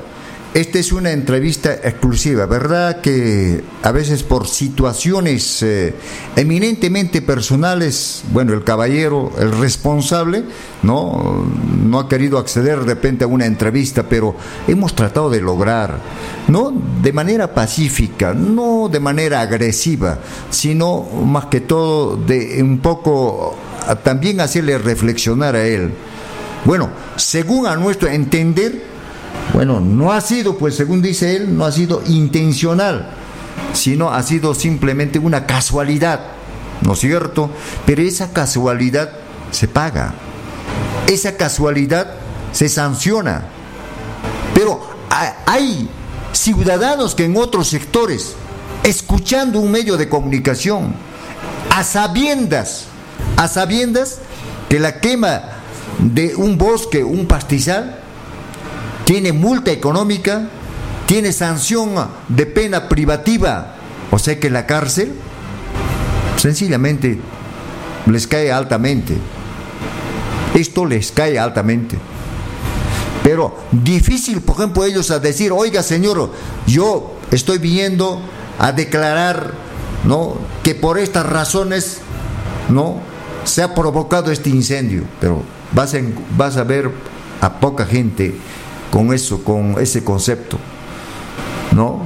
[0.54, 3.00] esta es una entrevista exclusiva, ¿verdad?
[3.00, 5.92] Que a veces por situaciones eh,
[6.36, 10.44] eminentemente personales, bueno, el caballero, el responsable,
[10.84, 11.44] ¿no?
[11.82, 14.36] No ha querido acceder de repente a una entrevista, pero
[14.68, 15.98] hemos tratado de lograr,
[16.46, 23.56] no de manera pacífica, no de manera agresiva, sino más que todo de un poco
[24.04, 25.92] también hacerle reflexionar a él
[26.64, 28.93] Bueno, según a nuestro entender,
[29.52, 33.10] bueno, no ha sido, pues según dice él, no ha sido intencional,
[33.72, 36.20] sino ha sido simplemente una casualidad,
[36.82, 37.50] ¿no es cierto?
[37.86, 39.10] Pero esa casualidad
[39.52, 40.14] se paga,
[41.06, 42.14] esa casualidad
[42.52, 43.44] se sanciona.
[44.54, 44.80] Pero
[45.46, 45.88] hay
[46.32, 48.34] ciudadanos que en otros sectores,
[48.82, 50.94] escuchando un medio de comunicación,
[51.70, 52.86] a sabiendas,
[53.36, 54.18] a sabiendas
[54.68, 55.42] que la quema
[55.98, 58.00] de un bosque, un pastizal,
[59.04, 60.48] tiene multa económica,
[61.06, 61.94] tiene sanción
[62.28, 63.74] de pena privativa,
[64.10, 65.12] o sea que la cárcel
[66.36, 67.18] sencillamente
[68.06, 69.16] les cae altamente.
[70.54, 71.98] Esto les cae altamente.
[73.22, 76.30] Pero difícil, por ejemplo, ellos a decir, oiga señor,
[76.66, 78.20] yo estoy viniendo
[78.58, 79.52] a declarar
[80.04, 80.36] ¿no?
[80.62, 81.98] que por estas razones
[82.68, 83.00] no
[83.44, 85.04] se ha provocado este incendio.
[85.20, 85.98] Pero vas a,
[86.36, 86.90] vas a ver
[87.40, 88.34] a poca gente
[88.94, 90.56] con eso, con ese concepto.
[91.72, 92.02] ¿No?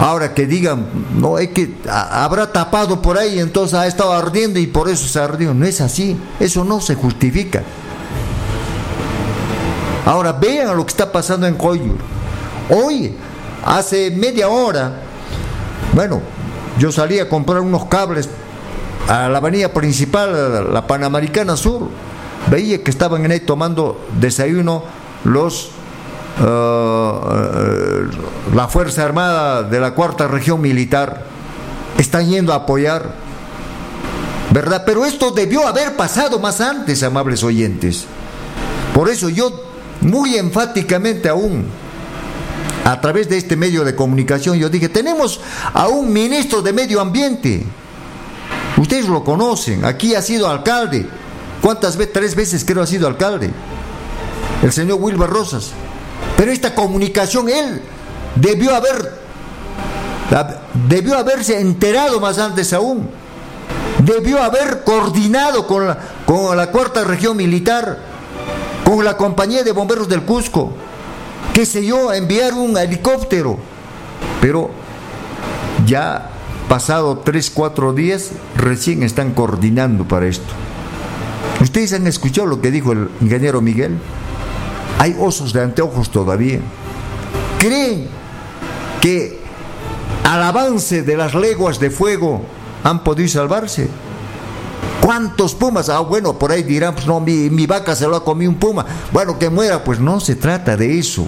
[0.00, 4.68] Ahora que digan, no, es que habrá tapado por ahí, entonces ha estado ardiendo y
[4.68, 5.52] por eso se ardió.
[5.52, 7.64] No es así, eso no se justifica.
[10.06, 11.96] Ahora vean lo que está pasando en Coyur.
[12.70, 13.12] Hoy,
[13.64, 14.92] hace media hora,
[15.92, 16.20] bueno,
[16.78, 18.28] yo salí a comprar unos cables
[19.08, 21.88] a la avenida principal, la Panamericana Sur.
[22.48, 25.70] Veía que estaban ahí tomando desayuno los
[26.40, 26.44] uh,
[28.54, 31.24] la Fuerza Armada de la Cuarta Región Militar.
[31.98, 33.14] Están yendo a apoyar.
[34.50, 34.82] ¿Verdad?
[34.84, 38.04] Pero esto debió haber pasado más antes, amables oyentes.
[38.94, 39.50] Por eso yo
[40.02, 41.64] muy enfáticamente aún,
[42.84, 45.40] a través de este medio de comunicación, yo dije, tenemos
[45.72, 47.64] a un ministro de Medio Ambiente.
[48.76, 51.06] Ustedes lo conocen, aquí ha sido alcalde.
[51.62, 52.12] ¿Cuántas veces?
[52.12, 53.50] Tres veces creo ha sido alcalde.
[54.62, 55.72] El señor Wilber Rosas.
[56.36, 57.82] Pero esta comunicación, él
[58.36, 59.20] debió haber,
[60.88, 63.08] debió haberse enterado más antes aún.
[63.98, 68.12] Debió haber coordinado con la, con la cuarta región militar
[68.84, 70.72] con la compañía de bomberos del Cusco,
[71.54, 73.58] qué sé yo, enviar un helicóptero.
[74.40, 74.70] Pero
[75.86, 76.30] ya
[76.68, 80.52] pasado tres, cuatro días, recién están coordinando para esto.
[81.60, 83.98] ¿Ustedes han escuchado lo que dijo el ingeniero Miguel?
[84.98, 86.60] Hay osos de anteojos todavía.
[87.58, 88.08] ¿Creen
[89.00, 89.40] que
[90.24, 92.42] al avance de las leguas de fuego
[92.84, 93.88] han podido salvarse?
[95.00, 95.88] ¿Cuántos pumas?
[95.88, 98.58] Ah, bueno, por ahí dirán, pues no, mi, mi vaca se lo ha comido un
[98.58, 98.86] puma.
[99.12, 101.26] Bueno, que muera, pues no se trata de eso.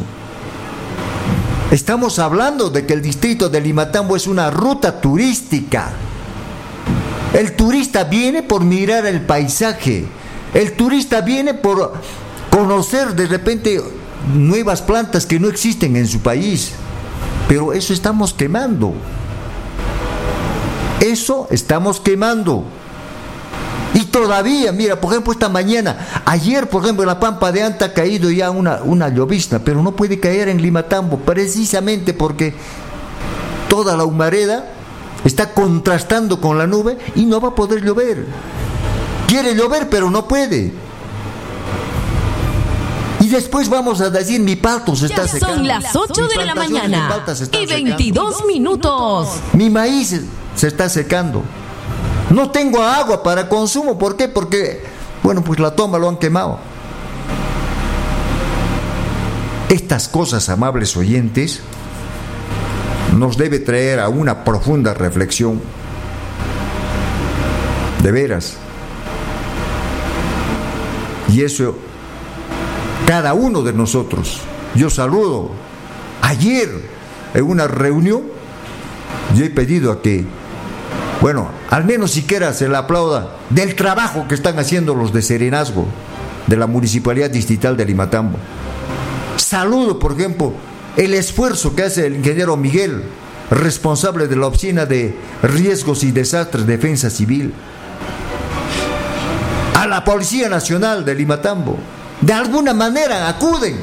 [1.72, 5.90] Estamos hablando de que el distrito de Limatambo es una ruta turística.
[7.32, 10.04] El turista viene por mirar el paisaje.
[10.54, 11.94] El turista viene por
[12.54, 13.82] conocer de repente
[14.32, 16.70] nuevas plantas que no existen en su país.
[17.48, 18.94] Pero eso estamos quemando.
[21.00, 22.64] Eso estamos quemando.
[23.92, 27.86] Y todavía, mira, por ejemplo, esta mañana, ayer, por ejemplo, en la Pampa de Anta
[27.86, 32.54] ha caído ya una, una llovizna, pero no puede caer en Limatambo, precisamente porque
[33.68, 34.64] toda la humareda
[35.24, 38.26] está contrastando con la nube y no va a poder llover.
[39.26, 40.72] Quiere llover, pero no puede.
[43.34, 45.56] Después vamos a decir, mi pato se está secando.
[45.56, 47.10] Son las 8 de la mañana
[47.50, 49.28] y 22 minutos.
[49.54, 50.20] Mi maíz
[50.54, 51.42] se está secando.
[52.30, 53.98] No tengo agua para consumo.
[53.98, 54.28] ¿Por qué?
[54.28, 54.84] Porque,
[55.24, 56.60] bueno, pues la toma lo han quemado.
[59.68, 61.60] Estas cosas, amables oyentes,
[63.16, 65.60] nos debe traer a una profunda reflexión.
[68.00, 68.54] De veras.
[71.32, 71.74] Y eso,
[73.06, 74.40] cada uno de nosotros.
[74.74, 75.50] Yo saludo.
[76.22, 76.68] Ayer,
[77.34, 78.22] en una reunión,
[79.36, 80.24] yo he pedido a que
[81.24, 85.86] bueno, al menos siquiera se le aplauda del trabajo que están haciendo los de Serenazgo,
[86.46, 88.36] de la Municipalidad Distrital de Limatambo.
[89.36, 90.52] Saludo, por ejemplo,
[90.98, 93.04] el esfuerzo que hace el ingeniero Miguel,
[93.50, 97.54] responsable de la Oficina de Riesgos y Desastres Defensa Civil,
[99.74, 101.78] a la Policía Nacional de Limatambo.
[102.24, 103.76] De alguna manera acuden.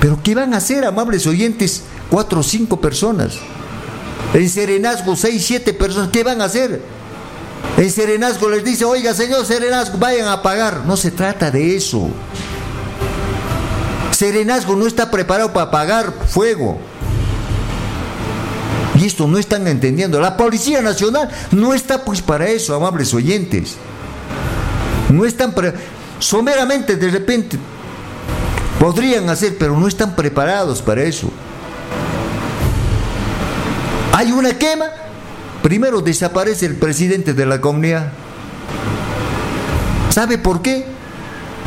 [0.00, 3.36] Pero ¿qué van a hacer, amables oyentes, cuatro o cinco personas?
[4.34, 6.82] En Serenazgo, seis, siete personas, ¿qué van a hacer?
[7.78, 10.84] En Serenazgo les dice, oiga, señor Serenazgo, vayan a pagar.
[10.84, 12.10] No se trata de eso.
[14.10, 16.78] Serenazgo no está preparado para apagar fuego.
[19.00, 20.20] Y esto no están entendiendo.
[20.20, 23.76] La Policía Nacional no está pues para eso, amables oyentes.
[25.08, 25.54] No están
[26.18, 27.58] someramente de repente
[28.78, 31.30] podrían hacer, pero no están preparados para eso.
[34.12, 34.86] Hay una quema,
[35.62, 38.12] primero desaparece el presidente de la comunidad.
[40.10, 40.84] ¿Sabe por qué?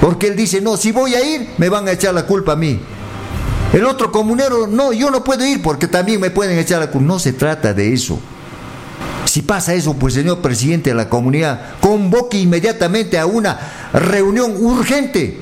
[0.02, 2.56] Porque él dice, no, si voy a ir, me van a echar la culpa a
[2.56, 2.80] mí.
[3.72, 7.08] El otro comunero, no, yo no puedo ir porque también me pueden echar la culpa.
[7.08, 8.20] No se trata de eso.
[9.32, 13.58] Si pasa eso, pues señor presidente de la comunidad, convoque inmediatamente a una
[13.94, 15.40] reunión urgente.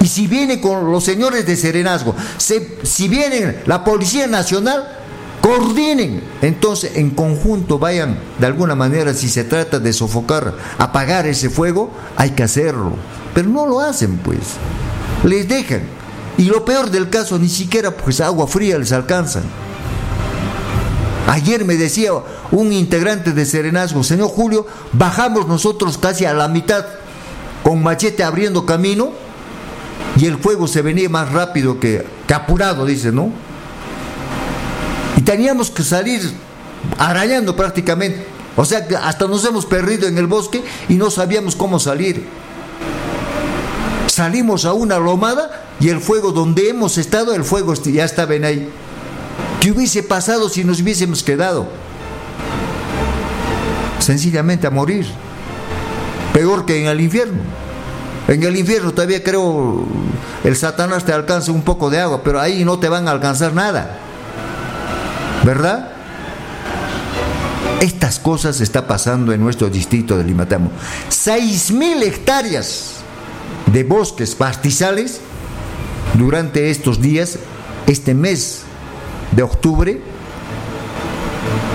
[0.00, 4.86] Y si viene con los señores de Serenazgo, si viene la Policía Nacional,
[5.40, 6.22] coordinen.
[6.40, 11.90] Entonces, en conjunto vayan, de alguna manera, si se trata de sofocar, apagar ese fuego,
[12.14, 12.92] hay que hacerlo.
[13.34, 14.38] Pero no lo hacen, pues.
[15.24, 15.82] Les dejan.
[16.38, 19.42] Y lo peor del caso, ni siquiera pues agua fría les alcanzan.
[21.26, 22.12] Ayer me decía
[22.50, 26.84] un integrante de Serenazgo, señor Julio, bajamos nosotros casi a la mitad
[27.62, 29.10] con machete abriendo camino
[30.16, 33.30] y el fuego se venía más rápido que, apurado, dice, ¿no?
[35.16, 36.20] Y teníamos que salir
[36.98, 38.26] arañando prácticamente.
[38.56, 42.26] O sea que hasta nos hemos perdido en el bosque y no sabíamos cómo salir.
[44.06, 48.44] Salimos a una lomada y el fuego donde hemos estado, el fuego ya estaba en
[48.44, 48.68] ahí.
[49.64, 51.66] ¿Qué hubiese pasado si nos hubiésemos quedado?
[53.98, 55.06] Sencillamente a morir.
[56.34, 57.40] Peor que en el infierno.
[58.28, 59.86] En el infierno todavía creo
[60.44, 63.54] el Satanás te alcanza un poco de agua, pero ahí no te van a alcanzar
[63.54, 64.00] nada.
[65.44, 65.92] ¿Verdad?
[67.80, 70.70] Estas cosas está pasando en nuestro distrito de Limatamo.
[71.08, 72.96] Seis mil hectáreas
[73.72, 75.22] de bosques pastizales
[76.18, 77.38] durante estos días,
[77.86, 78.64] este mes
[79.34, 80.00] de octubre,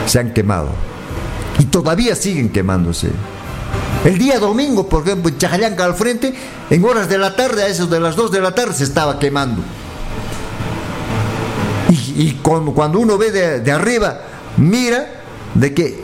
[0.05, 0.69] se han quemado.
[1.59, 3.09] Y todavía siguen quemándose.
[4.05, 6.33] El día domingo, por ejemplo, en Chajayanca al frente,
[6.69, 9.19] en horas de la tarde, a eso de las 2 de la tarde, se estaba
[9.19, 9.61] quemando.
[11.89, 14.19] Y, cuando, uno ve de, de, arriba,
[14.57, 15.21] mira
[15.53, 16.03] de que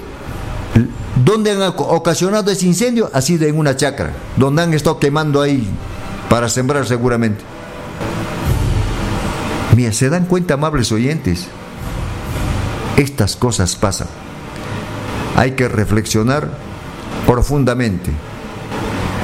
[1.23, 5.67] donde han ocasionado ese incendio ha sido en una chacra, donde han estado quemando ahí
[6.29, 7.43] para sembrar seguramente.
[9.75, 11.47] Mira, ¿se dan cuenta, amables oyentes?
[12.95, 14.07] Estas cosas pasan.
[15.35, 16.49] Hay que reflexionar
[17.27, 18.09] profundamente.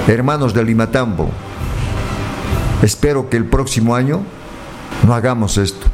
[0.07, 1.29] Hermanos de Limatambo,
[2.81, 4.23] espero que el próximo año
[5.07, 5.87] no hagamos esto.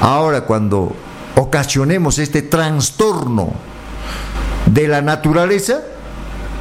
[0.00, 0.92] Ahora cuando
[1.36, 3.52] ocasionemos este trastorno
[4.66, 5.80] de la naturaleza,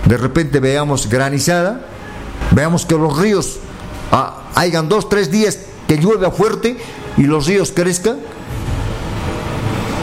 [0.05, 1.87] de repente veamos granizada,
[2.51, 3.57] veamos que los ríos
[4.11, 6.77] ah, hayan dos, tres días que llueva fuerte
[7.17, 8.17] y los ríos crezcan.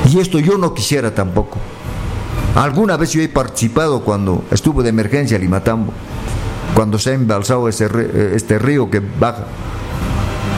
[0.09, 1.59] Y esto yo no quisiera tampoco.
[2.55, 5.93] Alguna vez yo he participado cuando estuvo de emergencia en Limatambo,
[6.75, 9.45] cuando se ha embalsado ese, eh, este río que baja.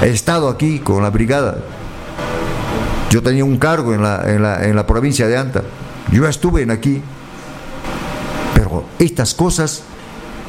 [0.03, 1.59] He estado aquí con la brigada.
[3.11, 5.63] Yo tenía un cargo en la, en la, en la provincia de Anta.
[6.11, 7.03] Yo estuve en aquí.
[8.55, 9.83] Pero estas cosas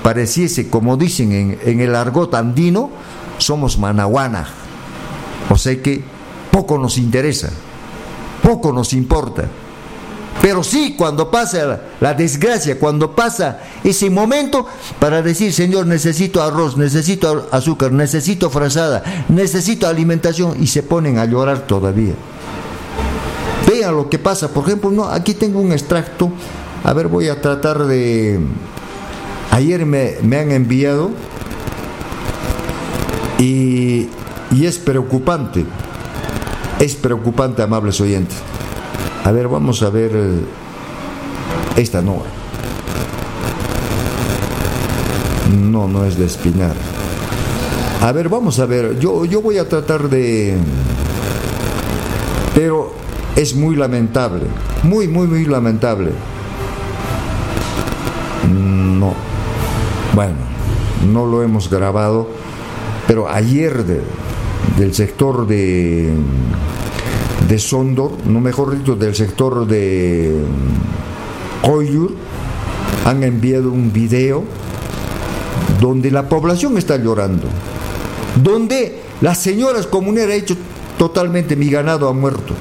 [0.01, 2.89] pareciese, como dicen en, en el argot andino,
[3.38, 4.62] somos manahuana.
[5.53, 6.01] O sea que
[6.49, 7.51] poco nos interesa,
[8.41, 9.45] poco nos importa.
[10.41, 14.65] Pero sí, cuando pasa la, desgracia, cuando pasa ese momento
[14.97, 21.25] para decir, Señor, necesito arroz, necesito azúcar, necesito frazada, necesito alimentación, y se ponen a
[21.25, 22.15] llorar todavía.
[23.67, 24.47] Vean lo que pasa.
[24.49, 26.31] Por ejemplo, no, aquí tengo un extracto.
[26.83, 28.39] A ver, voy a tratar de...
[29.51, 31.11] Ayer me, me han enviado
[33.37, 34.09] y
[34.53, 35.65] y es preocupante,
[36.79, 38.37] es preocupante, amables oyentes.
[39.23, 40.39] A ver, vamos a ver eh,
[41.77, 42.21] esta no.
[45.71, 46.75] No, no es de espinar.
[48.01, 48.99] A ver, vamos a ver.
[48.99, 50.57] Yo, yo voy a tratar de...
[52.53, 52.93] Pero
[53.35, 54.43] es muy lamentable.
[54.83, 56.11] Muy, muy, muy lamentable.
[58.53, 59.13] No.
[60.13, 60.35] Bueno,
[61.11, 62.27] no lo hemos grabado.
[63.07, 64.01] Pero ayer de,
[64.78, 66.11] del sector de,
[67.47, 70.43] de Sondor, no mejor dicho, del sector de
[71.61, 72.14] Coyur,
[73.05, 74.43] han enviado un video
[75.80, 77.47] donde la población está llorando,
[78.41, 80.55] donde las señoras comuneras han hecho
[80.97, 82.53] totalmente mi ganado ha muerto.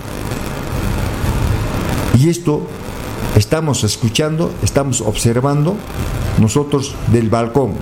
[2.18, 2.66] Y esto
[3.36, 5.76] estamos escuchando, estamos observando
[6.40, 7.72] nosotros del balcón.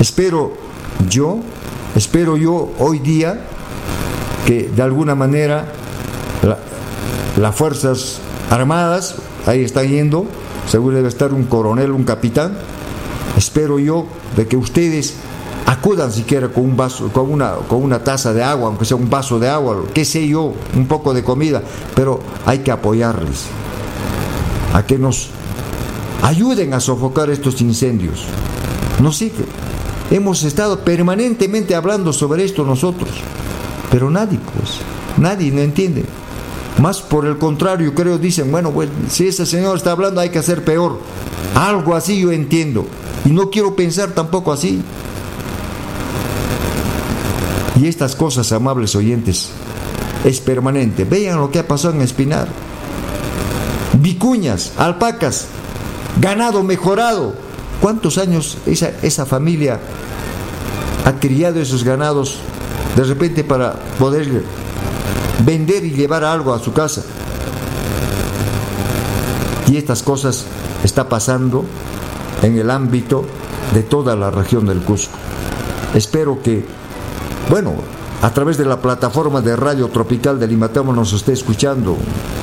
[0.00, 0.52] Espero
[1.08, 1.40] yo
[1.94, 3.40] Espero yo hoy día
[4.46, 5.66] que de alguna manera
[7.36, 8.20] las Fuerzas
[8.50, 9.16] Armadas,
[9.46, 10.26] ahí están yendo,
[10.68, 12.56] seguro debe estar un coronel, un capitán,
[13.36, 15.14] espero yo de que ustedes
[15.66, 19.10] acudan siquiera con un vaso, con una, con una taza de agua, aunque sea un
[19.10, 21.62] vaso de agua, qué sé yo, un poco de comida,
[21.94, 23.46] pero hay que apoyarles
[24.72, 25.28] a que nos
[26.22, 28.24] ayuden a sofocar estos incendios.
[29.02, 29.30] No sé,
[30.10, 33.10] hemos estado permanentemente hablando sobre esto nosotros,
[33.90, 34.78] pero nadie, pues,
[35.16, 36.04] nadie no entiende.
[36.80, 40.38] Más por el contrario, creo, dicen, bueno, pues si ese señor está hablando hay que
[40.38, 40.98] hacer peor.
[41.56, 42.86] Algo así yo entiendo.
[43.24, 44.80] Y no quiero pensar tampoco así.
[47.80, 49.50] Y estas cosas, amables oyentes,
[50.24, 51.04] es permanente.
[51.04, 52.48] Vean lo que ha pasado en Espinar.
[54.00, 55.46] Vicuñas, alpacas,
[56.20, 57.34] ganado mejorado.
[57.80, 59.78] ¿Cuántos años esa, esa familia
[61.04, 62.38] ha criado esos ganados
[62.96, 64.42] de repente para poder
[65.44, 67.02] vender y llevar algo a su casa.
[69.68, 70.44] Y estas cosas
[70.82, 71.64] está pasando
[72.42, 73.24] en el ámbito
[73.74, 75.16] de toda la región del Cusco.
[75.94, 76.64] Espero que,
[77.50, 77.74] bueno,
[78.22, 81.96] a través de la plataforma de Radio Tropical de Limatambo nos esté escuchando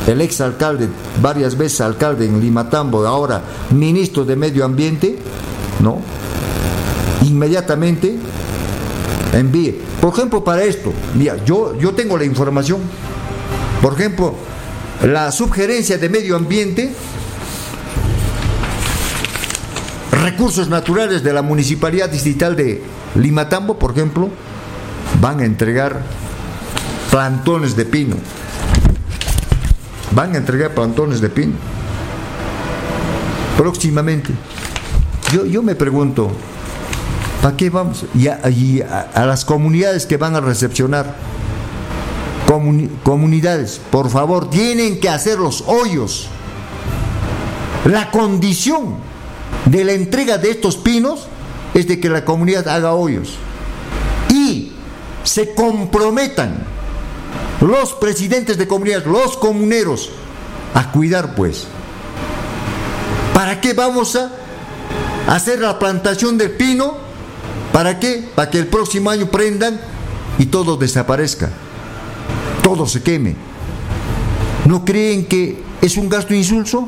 [0.08, 0.88] el ex alcalde,
[1.22, 3.42] varias veces alcalde en Limatambo, ahora
[3.72, 5.18] ministro de Medio Ambiente,
[5.82, 6.00] ¿no?
[7.24, 8.16] Inmediatamente
[9.34, 9.82] envíe.
[10.00, 12.82] Por ejemplo, para esto, mira, yo, yo tengo la información.
[13.82, 14.36] Por ejemplo,
[15.04, 16.94] la subgerencia de medio ambiente,
[20.12, 22.82] recursos naturales de la Municipalidad Distrital de
[23.16, 24.30] Limatambo, por ejemplo,
[25.22, 26.02] van a entregar
[27.12, 28.16] plantones de pino.
[30.16, 31.54] Van a entregar plantones de pino.
[33.58, 34.34] Próximamente.
[35.32, 36.32] Yo, yo me pregunto,
[37.46, 38.06] ¿Para qué vamos?
[38.16, 41.16] Y a, las comunidades que van a recepcionar.
[43.04, 46.28] comunidades, por favor, tienen que hacer los hoyos.
[47.86, 48.96] La condición
[49.66, 51.28] de la entrega de estos pinos
[51.76, 53.36] es de que la comunidad haga hoyos.
[54.34, 54.72] Y
[55.24, 56.66] se comprometan
[57.62, 60.10] los presidentes de comunidades, los comuneros,
[60.74, 61.66] a cuidar pues.
[63.34, 64.32] ¿Para qué vamos a
[65.28, 67.06] hacer la plantación del pino
[67.76, 68.24] ¿Para qué?
[68.34, 69.78] Para que el próximo año prendan
[70.40, 71.50] y todo desaparezca,
[72.64, 73.36] todo se queme.
[74.64, 76.88] ¿No creen que es un gasto insulso?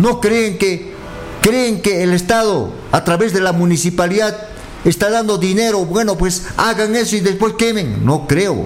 [0.00, 0.94] ¿No creen que
[1.42, 4.36] creen que el Estado a través de la municipalidad
[4.88, 5.84] está dando dinero?
[5.84, 8.04] Bueno, pues hagan eso y después quemen.
[8.04, 8.64] No creo.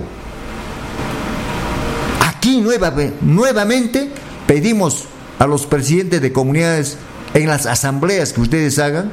[2.27, 4.11] Aquí nuevamente
[4.47, 5.05] pedimos
[5.39, 6.97] a los presidentes de comunidades
[7.35, 9.13] en las asambleas que ustedes hagan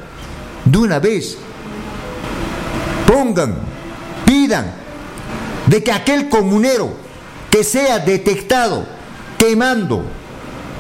[0.66, 1.38] de una vez.
[3.06, 3.56] Pongan,
[4.26, 4.74] pidan
[5.68, 6.92] de que aquel comunero
[7.50, 8.86] que sea detectado
[9.38, 10.04] quemando,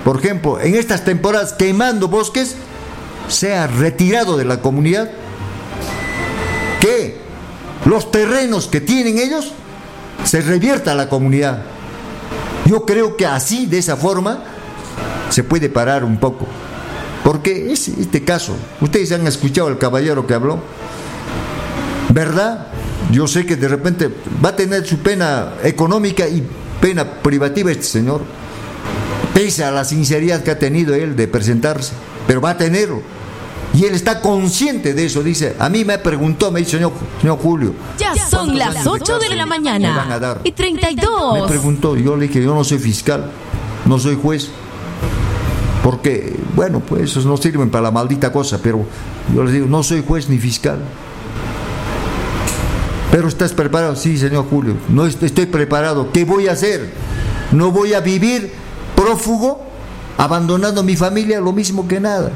[0.03, 2.55] por ejemplo, en estas temporadas quemando bosques,
[3.28, 5.09] sea retirado de la comunidad,
[7.85, 9.53] los terrenos que tienen ellos
[10.23, 11.61] se revierta a la comunidad.
[12.65, 14.43] Yo creo que así, de esa forma,
[15.29, 16.47] se puede parar un poco.
[17.23, 20.59] Porque es este caso, ustedes han escuchado al caballero que habló,
[22.13, 22.67] ¿verdad?
[23.11, 24.09] Yo sé que de repente
[24.43, 26.43] va a tener su pena económica y
[26.81, 28.21] pena privativa este señor,
[29.33, 31.93] pese a la sinceridad que ha tenido él de presentarse,
[32.27, 33.01] pero va a tenerlo.
[33.78, 37.38] Y él está consciente de eso, dice, a mí me preguntó, me dice, señor, señor
[37.38, 37.75] Julio.
[37.99, 39.91] Ya son las 8 de la mañana.
[39.91, 40.41] Me van a dar?
[40.43, 41.41] Y 32.
[41.41, 43.30] Me preguntó, yo le dije, yo no soy fiscal,
[43.86, 44.49] no soy juez
[45.84, 48.84] porque, bueno, pues esos no sirven para la maldita cosa, pero
[49.34, 50.80] yo les digo, no soy juez ni fiscal.
[53.11, 56.11] Pero estás preparado, sí, señor Julio, no estoy preparado.
[56.11, 56.91] ¿Qué voy a hacer?
[57.51, 58.51] No voy a vivir
[58.95, 59.63] prófugo,
[60.17, 62.32] abandonando mi familia, lo mismo que nada.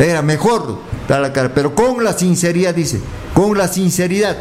[0.00, 3.00] Era mejor dar la cara, pero con la sinceridad, dice,
[3.34, 4.36] con la sinceridad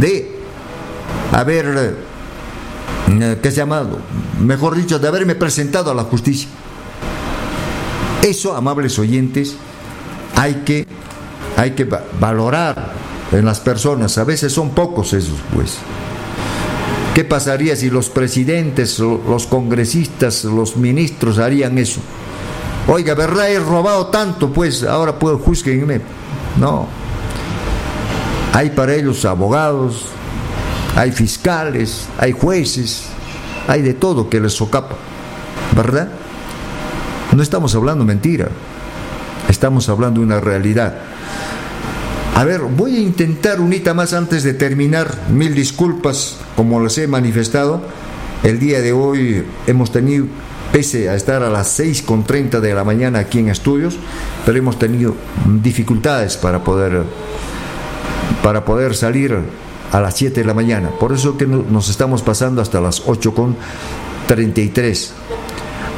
[0.00, 0.40] de
[1.32, 1.96] haber
[3.08, 3.86] eh, ¿qué se llama?
[4.40, 6.48] Mejor dicho, de haberme presentado a la justicia.
[8.22, 9.56] Eso, amables oyentes,
[10.36, 10.86] hay que,
[11.56, 11.88] hay que
[12.18, 12.92] valorar
[13.32, 14.18] en las personas.
[14.18, 15.78] A veces son pocos esos, pues.
[17.14, 22.00] ¿Qué pasaría si los presidentes, los congresistas, los ministros harían eso?
[22.88, 23.50] Oiga, ¿verdad?
[23.50, 26.00] He robado tanto, pues ahora puedo juzgarme.
[26.58, 26.86] No.
[28.52, 30.06] Hay para ellos abogados,
[30.96, 33.06] hay fiscales, hay jueces,
[33.68, 34.96] hay de todo que les socapa,
[35.76, 36.08] ¿verdad?
[37.32, 38.48] No estamos hablando mentira,
[39.48, 40.94] estamos hablando de una realidad.
[42.34, 45.14] A ver, voy a intentar unita más antes de terminar.
[45.30, 47.82] Mil disculpas, como les he manifestado.
[48.42, 50.24] El día de hoy hemos tenido
[50.72, 53.96] pese a estar a las 6.30 de la mañana aquí en estudios,
[54.46, 55.14] pero hemos tenido
[55.46, 57.02] dificultades para poder,
[58.42, 59.36] para poder salir
[59.92, 60.90] a las 7 de la mañana.
[60.90, 65.08] Por eso que nos estamos pasando hasta las 8.33.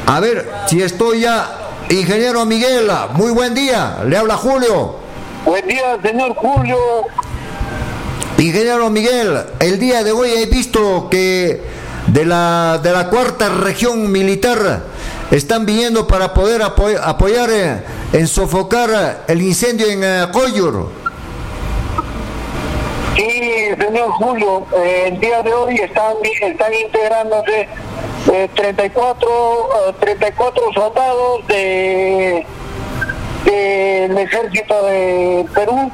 [0.07, 4.95] A ver, si estoy ya, ingeniero Miguel, muy buen día, le habla Julio.
[5.45, 6.77] Buen día, señor Julio.
[8.37, 11.61] Ingeniero Miguel, el día de hoy he visto que
[12.07, 14.83] de la, de la cuarta región militar
[15.31, 17.83] están viniendo para poder apoyar eh,
[18.13, 20.89] en sofocar el incendio en Coyur.
[23.15, 27.67] Sí, señor Julio, eh, el día de hoy están, están integrándose
[28.55, 29.29] 34,
[29.99, 32.45] 34 soldados de
[33.45, 35.91] del ejército de Perú,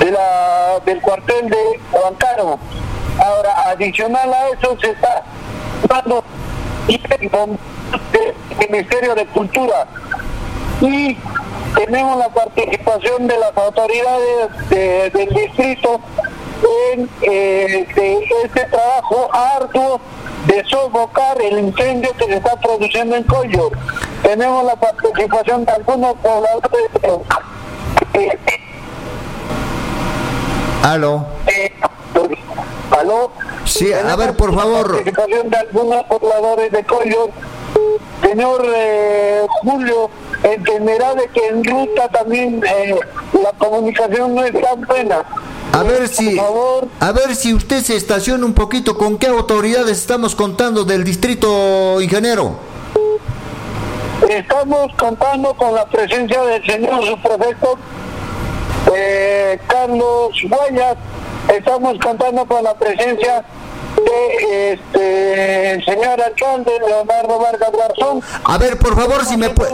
[0.00, 2.58] de la, del cuartel de Bancaro.
[3.18, 5.22] Ahora, adicional a eso, se está
[5.88, 6.24] dando
[6.88, 7.58] el
[8.70, 9.86] Ministerio de Cultura
[10.80, 11.16] y
[11.74, 16.00] tenemos la participación de las autoridades del distrito
[16.92, 17.86] en eh,
[18.44, 20.00] este trabajo arduo
[20.46, 23.70] de sofocar el incendio que se está produciendo en Coyo.
[24.22, 26.90] Tenemos la participación de algunos pobladores.
[28.14, 28.38] Eh,
[30.82, 31.24] ¿Aló?
[31.46, 31.72] Eh,
[32.98, 33.30] ¿Aló?
[33.64, 35.02] Sí, a ver, por favor.
[35.04, 37.28] De algunos pobladores de Coyo.
[38.22, 40.08] Señor eh, Julio,
[40.42, 42.98] entenderá de que en ruta también eh,
[43.42, 45.24] la comunicación no es tan buena.
[45.72, 46.38] A ver si,
[47.00, 48.96] a ver si usted se estaciona un poquito.
[48.96, 52.56] ¿Con qué autoridades estamos contando del distrito ingeniero?
[54.28, 57.78] Estamos contando con la presencia del señor subprefecto
[58.94, 60.96] eh, Carlos Guayas.
[61.48, 63.44] Estamos contando con la presencia
[63.96, 68.22] de este el señor alcalde Leonardo Vargas Garzón.
[68.44, 69.72] A ver, por favor, si me puede.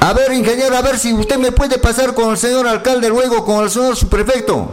[0.00, 3.44] A ver, ingeniero, a ver si usted me puede pasar con el señor alcalde luego
[3.44, 4.68] con el señor subprefecto.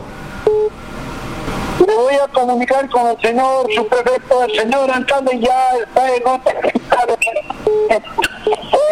[1.88, 6.23] Me voy a comunicar con el señor subprefecto, el señor alcalde ya está en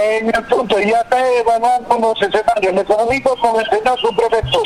[0.02, 2.74] en el punto, ya está evaluando los escenarios.
[2.74, 4.64] Me comunico con el señor subprefecto.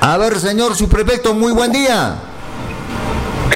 [0.00, 2.16] A ver, señor subprefecto, muy buen día.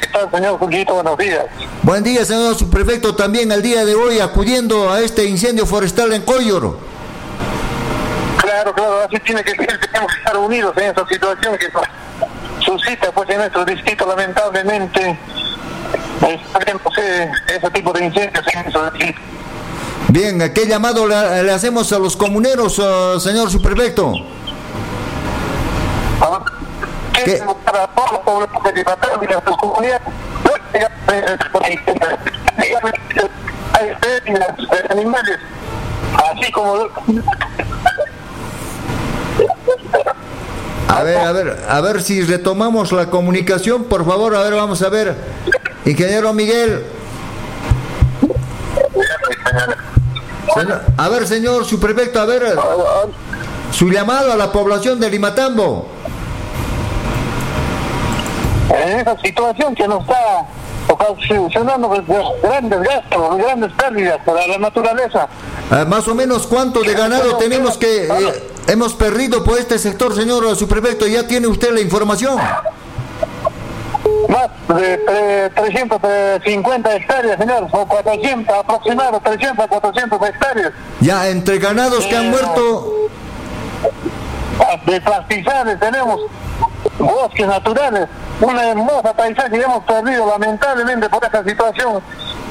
[0.01, 0.95] ¿Qué tal, señor Julito?
[0.95, 1.45] Buenos días.
[1.83, 6.23] Buen día, señor subprefecto, también el día de hoy acudiendo a este incendio forestal en
[6.23, 6.79] Coyoro.
[8.39, 11.69] Claro, claro, así tiene que ser, tenemos que estar unidos en esa situación que
[12.77, 15.19] suscita pues en nuestro distrito lamentablemente
[17.49, 18.91] ese tipo de incendios en eso
[20.09, 24.13] Bien, ¿qué llamado le, hacemos a los comuneros, uh, señor subprefecto?
[26.21, 26.41] Ah,
[27.13, 27.43] ¿Qué?
[27.65, 30.01] Para todos los pueblos de las comunidades,
[33.73, 34.35] hay
[34.91, 35.39] animales,
[36.31, 36.89] así como
[40.97, 44.81] a ver, a ver, a ver si retomamos la comunicación, por favor, a ver, vamos
[44.83, 45.15] a ver.
[45.85, 46.85] Ingeniero Miguel.
[50.97, 52.57] a ver, señor su prefecto, a ver,
[53.73, 55.87] su llamado a la población de Limatambo.
[58.71, 60.47] En esa situación que nos está
[60.89, 61.91] ocasionando
[62.43, 65.29] grandes gastos, grandes pérdidas para la naturaleza.
[65.71, 70.15] Ah, más o menos cuánto de ganado tenemos que eh, hemos perdido por este sector,
[70.15, 71.07] señor subprefecto.
[71.07, 72.37] ¿Ya tiene usted la información?
[74.29, 80.73] Más de 350 hectáreas, señor, o 400 aproximadamente, 300 a 400 hectáreas.
[81.01, 82.93] Ya, entre ganados que han muerto.
[84.87, 86.21] De pastizales tenemos
[86.99, 88.09] bosques naturales,
[88.41, 92.03] una hermosa paisaje y hemos perdido lamentablemente por esta situación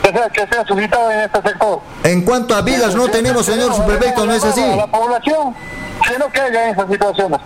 [0.03, 1.79] que se, que se ha suscitado en este sector.
[2.03, 4.61] En cuanto a vidas no tenemos, señor subprefecto, ¿no es así?
[4.61, 5.55] La población
[6.07, 7.39] que no caiga en esas situaciones.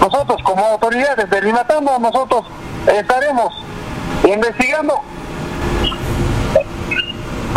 [0.00, 2.44] Nosotros como autoridades de Limatambo, nosotros
[2.86, 3.52] estaremos
[4.24, 4.94] investigando.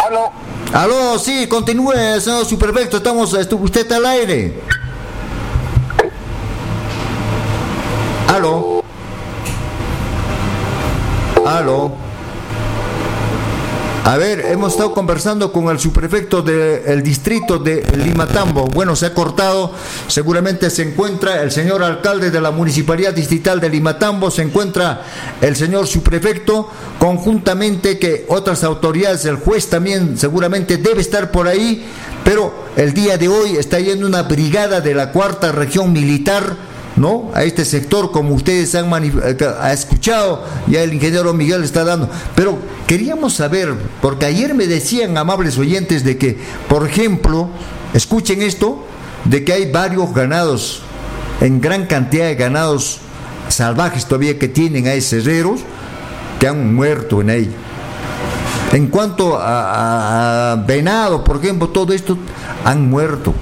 [0.05, 0.31] Aló.
[0.73, 4.61] Aló, sí, continúe, señor superfecto, estamos, usted está al aire.
[8.27, 8.83] Aló.
[11.45, 12.00] Aló.
[14.03, 18.65] A ver, hemos estado conversando con el subprefecto del distrito de Limatambo.
[18.65, 19.73] Bueno, se ha cortado.
[20.07, 25.03] Seguramente se encuentra el señor alcalde de la municipalidad distrital de Limatambo, se encuentra
[25.39, 31.85] el señor subprefecto, conjuntamente que otras autoridades, el juez también seguramente debe estar por ahí,
[32.23, 36.70] pero el día de hoy está yendo una brigada de la cuarta región militar
[37.01, 37.31] ¿no?
[37.33, 42.09] A este sector, como ustedes han eh, ha escuchado, ya el ingeniero Miguel está dando.
[42.35, 46.37] Pero queríamos saber, porque ayer me decían amables oyentes de que,
[46.69, 47.49] por ejemplo,
[47.93, 48.85] escuchen esto,
[49.25, 50.81] de que hay varios ganados,
[51.41, 52.99] en gran cantidad de ganados
[53.49, 55.61] salvajes todavía que tienen a herreros
[56.39, 57.55] que han muerto en ahí.
[58.73, 62.17] En cuanto a, venado, por ejemplo, todo esto
[62.63, 63.33] han muerto.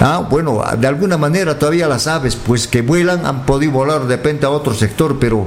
[0.00, 4.16] Ah, bueno, de alguna manera todavía las aves, pues que vuelan, han podido volar de
[4.16, 5.46] repente a otro sector, pero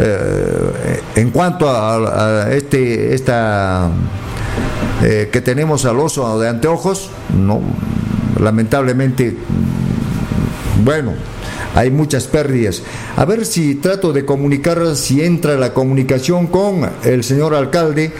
[0.00, 3.88] eh, en cuanto a, este, esta
[5.02, 7.60] eh, que tenemos al oso de anteojos, no,
[8.40, 9.36] lamentablemente,
[10.84, 11.12] bueno,
[11.74, 12.82] hay muchas pérdidas.
[13.16, 18.12] A ver si trato de comunicar, si entra la comunicación con el señor alcalde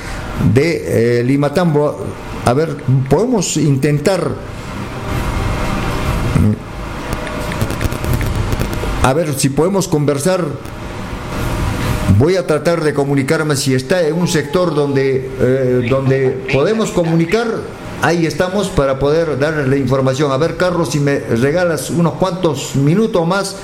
[0.54, 1.98] de eh, Limatambo.
[2.44, 2.76] A ver,
[3.08, 4.58] podemos intentar...
[9.02, 10.44] A ver si podemos conversar.
[12.18, 17.46] Voy a tratar de comunicarme si está en un sector donde, eh, donde podemos comunicar
[18.02, 20.32] ahí estamos para poder darles la información.
[20.32, 23.56] A ver, Carlos, si me regalas unos cuantos minutos más,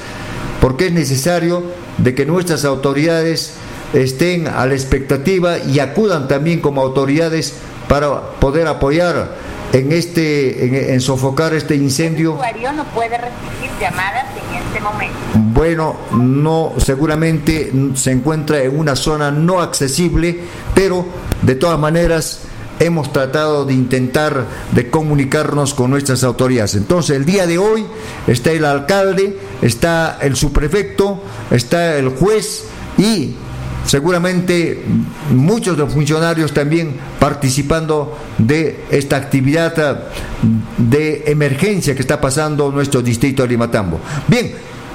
[0.60, 1.62] porque es necesario
[1.98, 3.54] de que nuestras autoridades
[3.92, 7.54] estén a la expectativa y acudan también como autoridades
[7.88, 9.34] para poder apoyar
[9.74, 12.38] en este en, sofocar este incendio.
[12.44, 15.18] El no puede recibir llamadas en este momento.
[15.34, 20.38] Bueno, no seguramente se encuentra en una zona no accesible,
[20.74, 21.04] pero
[21.42, 22.42] de todas maneras
[22.78, 26.76] hemos tratado de intentar de comunicarnos con nuestras autoridades.
[26.76, 27.84] Entonces, el día de hoy
[28.28, 31.20] está el alcalde, está el subprefecto,
[31.50, 32.64] está el juez
[32.96, 33.34] y
[33.86, 34.82] seguramente
[35.30, 40.04] muchos de los funcionarios también participando de esta actividad
[40.78, 44.00] de emergencia que está pasando nuestro distrito de Limatambo.
[44.28, 44.52] Bien,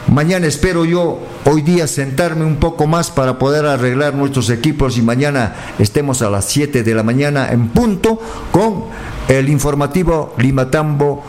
[0.08, 5.04] Mañana espero yo hoy día sentarme un poco más para poder arreglar nuestros equipos y
[5.04, 8.20] mañana estemos a las 7 de la mañana en punto
[8.52, 8.86] con
[9.28, 11.24] el informativo Limatambo.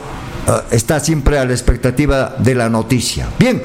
[0.48, 3.28] Eh, está siempre a la expectativa de la noticia.
[3.38, 3.62] Bien,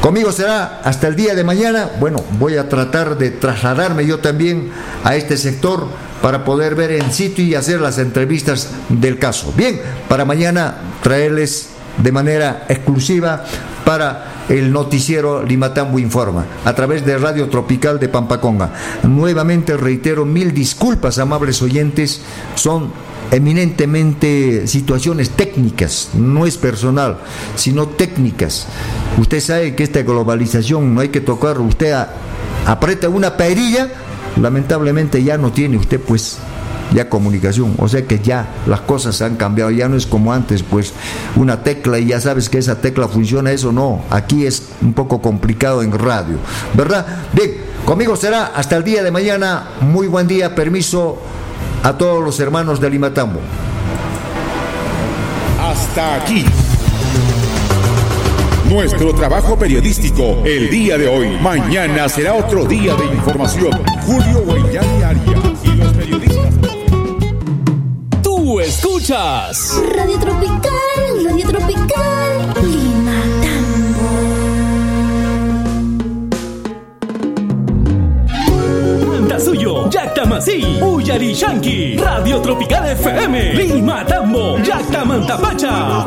[0.00, 1.90] conmigo será hasta el día de mañana.
[1.98, 4.70] Bueno, voy a tratar de trasladarme yo también
[5.02, 5.86] a este sector
[6.22, 9.52] para poder ver en sitio y hacer las entrevistas del caso.
[9.56, 11.68] Bien, para mañana traerles
[12.02, 13.44] de manera exclusiva
[13.84, 18.72] para el noticiero Limatambo Informa, a través de Radio Tropical de Pampaconga.
[19.02, 22.20] Nuevamente reitero mil disculpas, amables oyentes,
[22.54, 22.92] son
[23.30, 27.18] eminentemente situaciones técnicas, no es personal,
[27.56, 28.66] sino técnicas.
[29.18, 31.94] Usted sabe que esta globalización no hay que tocar, usted
[32.66, 33.88] aprieta una perilla,
[34.40, 36.38] lamentablemente ya no tiene usted pues
[36.92, 37.74] ya comunicación.
[37.78, 40.92] O sea que ya las cosas han cambiado, ya no es como antes, pues
[41.36, 44.02] una tecla y ya sabes que esa tecla funciona, eso no.
[44.10, 46.36] Aquí es un poco complicado en radio,
[46.74, 47.06] ¿verdad?
[47.32, 47.52] Bien,
[47.84, 49.68] conmigo será hasta el día de mañana.
[49.80, 51.18] Muy buen día, permiso
[51.84, 53.40] a todos los hermanos de Limatambo.
[55.60, 56.44] Hasta aquí.
[58.70, 61.38] Nuestro trabajo periodístico el día de hoy.
[61.42, 63.70] Mañana será otro día de información.
[64.06, 66.44] Julio Guayani Arias y los periodistas
[68.60, 69.80] escuchas.
[69.94, 72.54] Radio Tropical, Radio Tropical,
[80.44, 86.04] Yaktamasi, Uyari Shanki, Radio Tropical FM, Lima Tambo, Yaktamantapacha.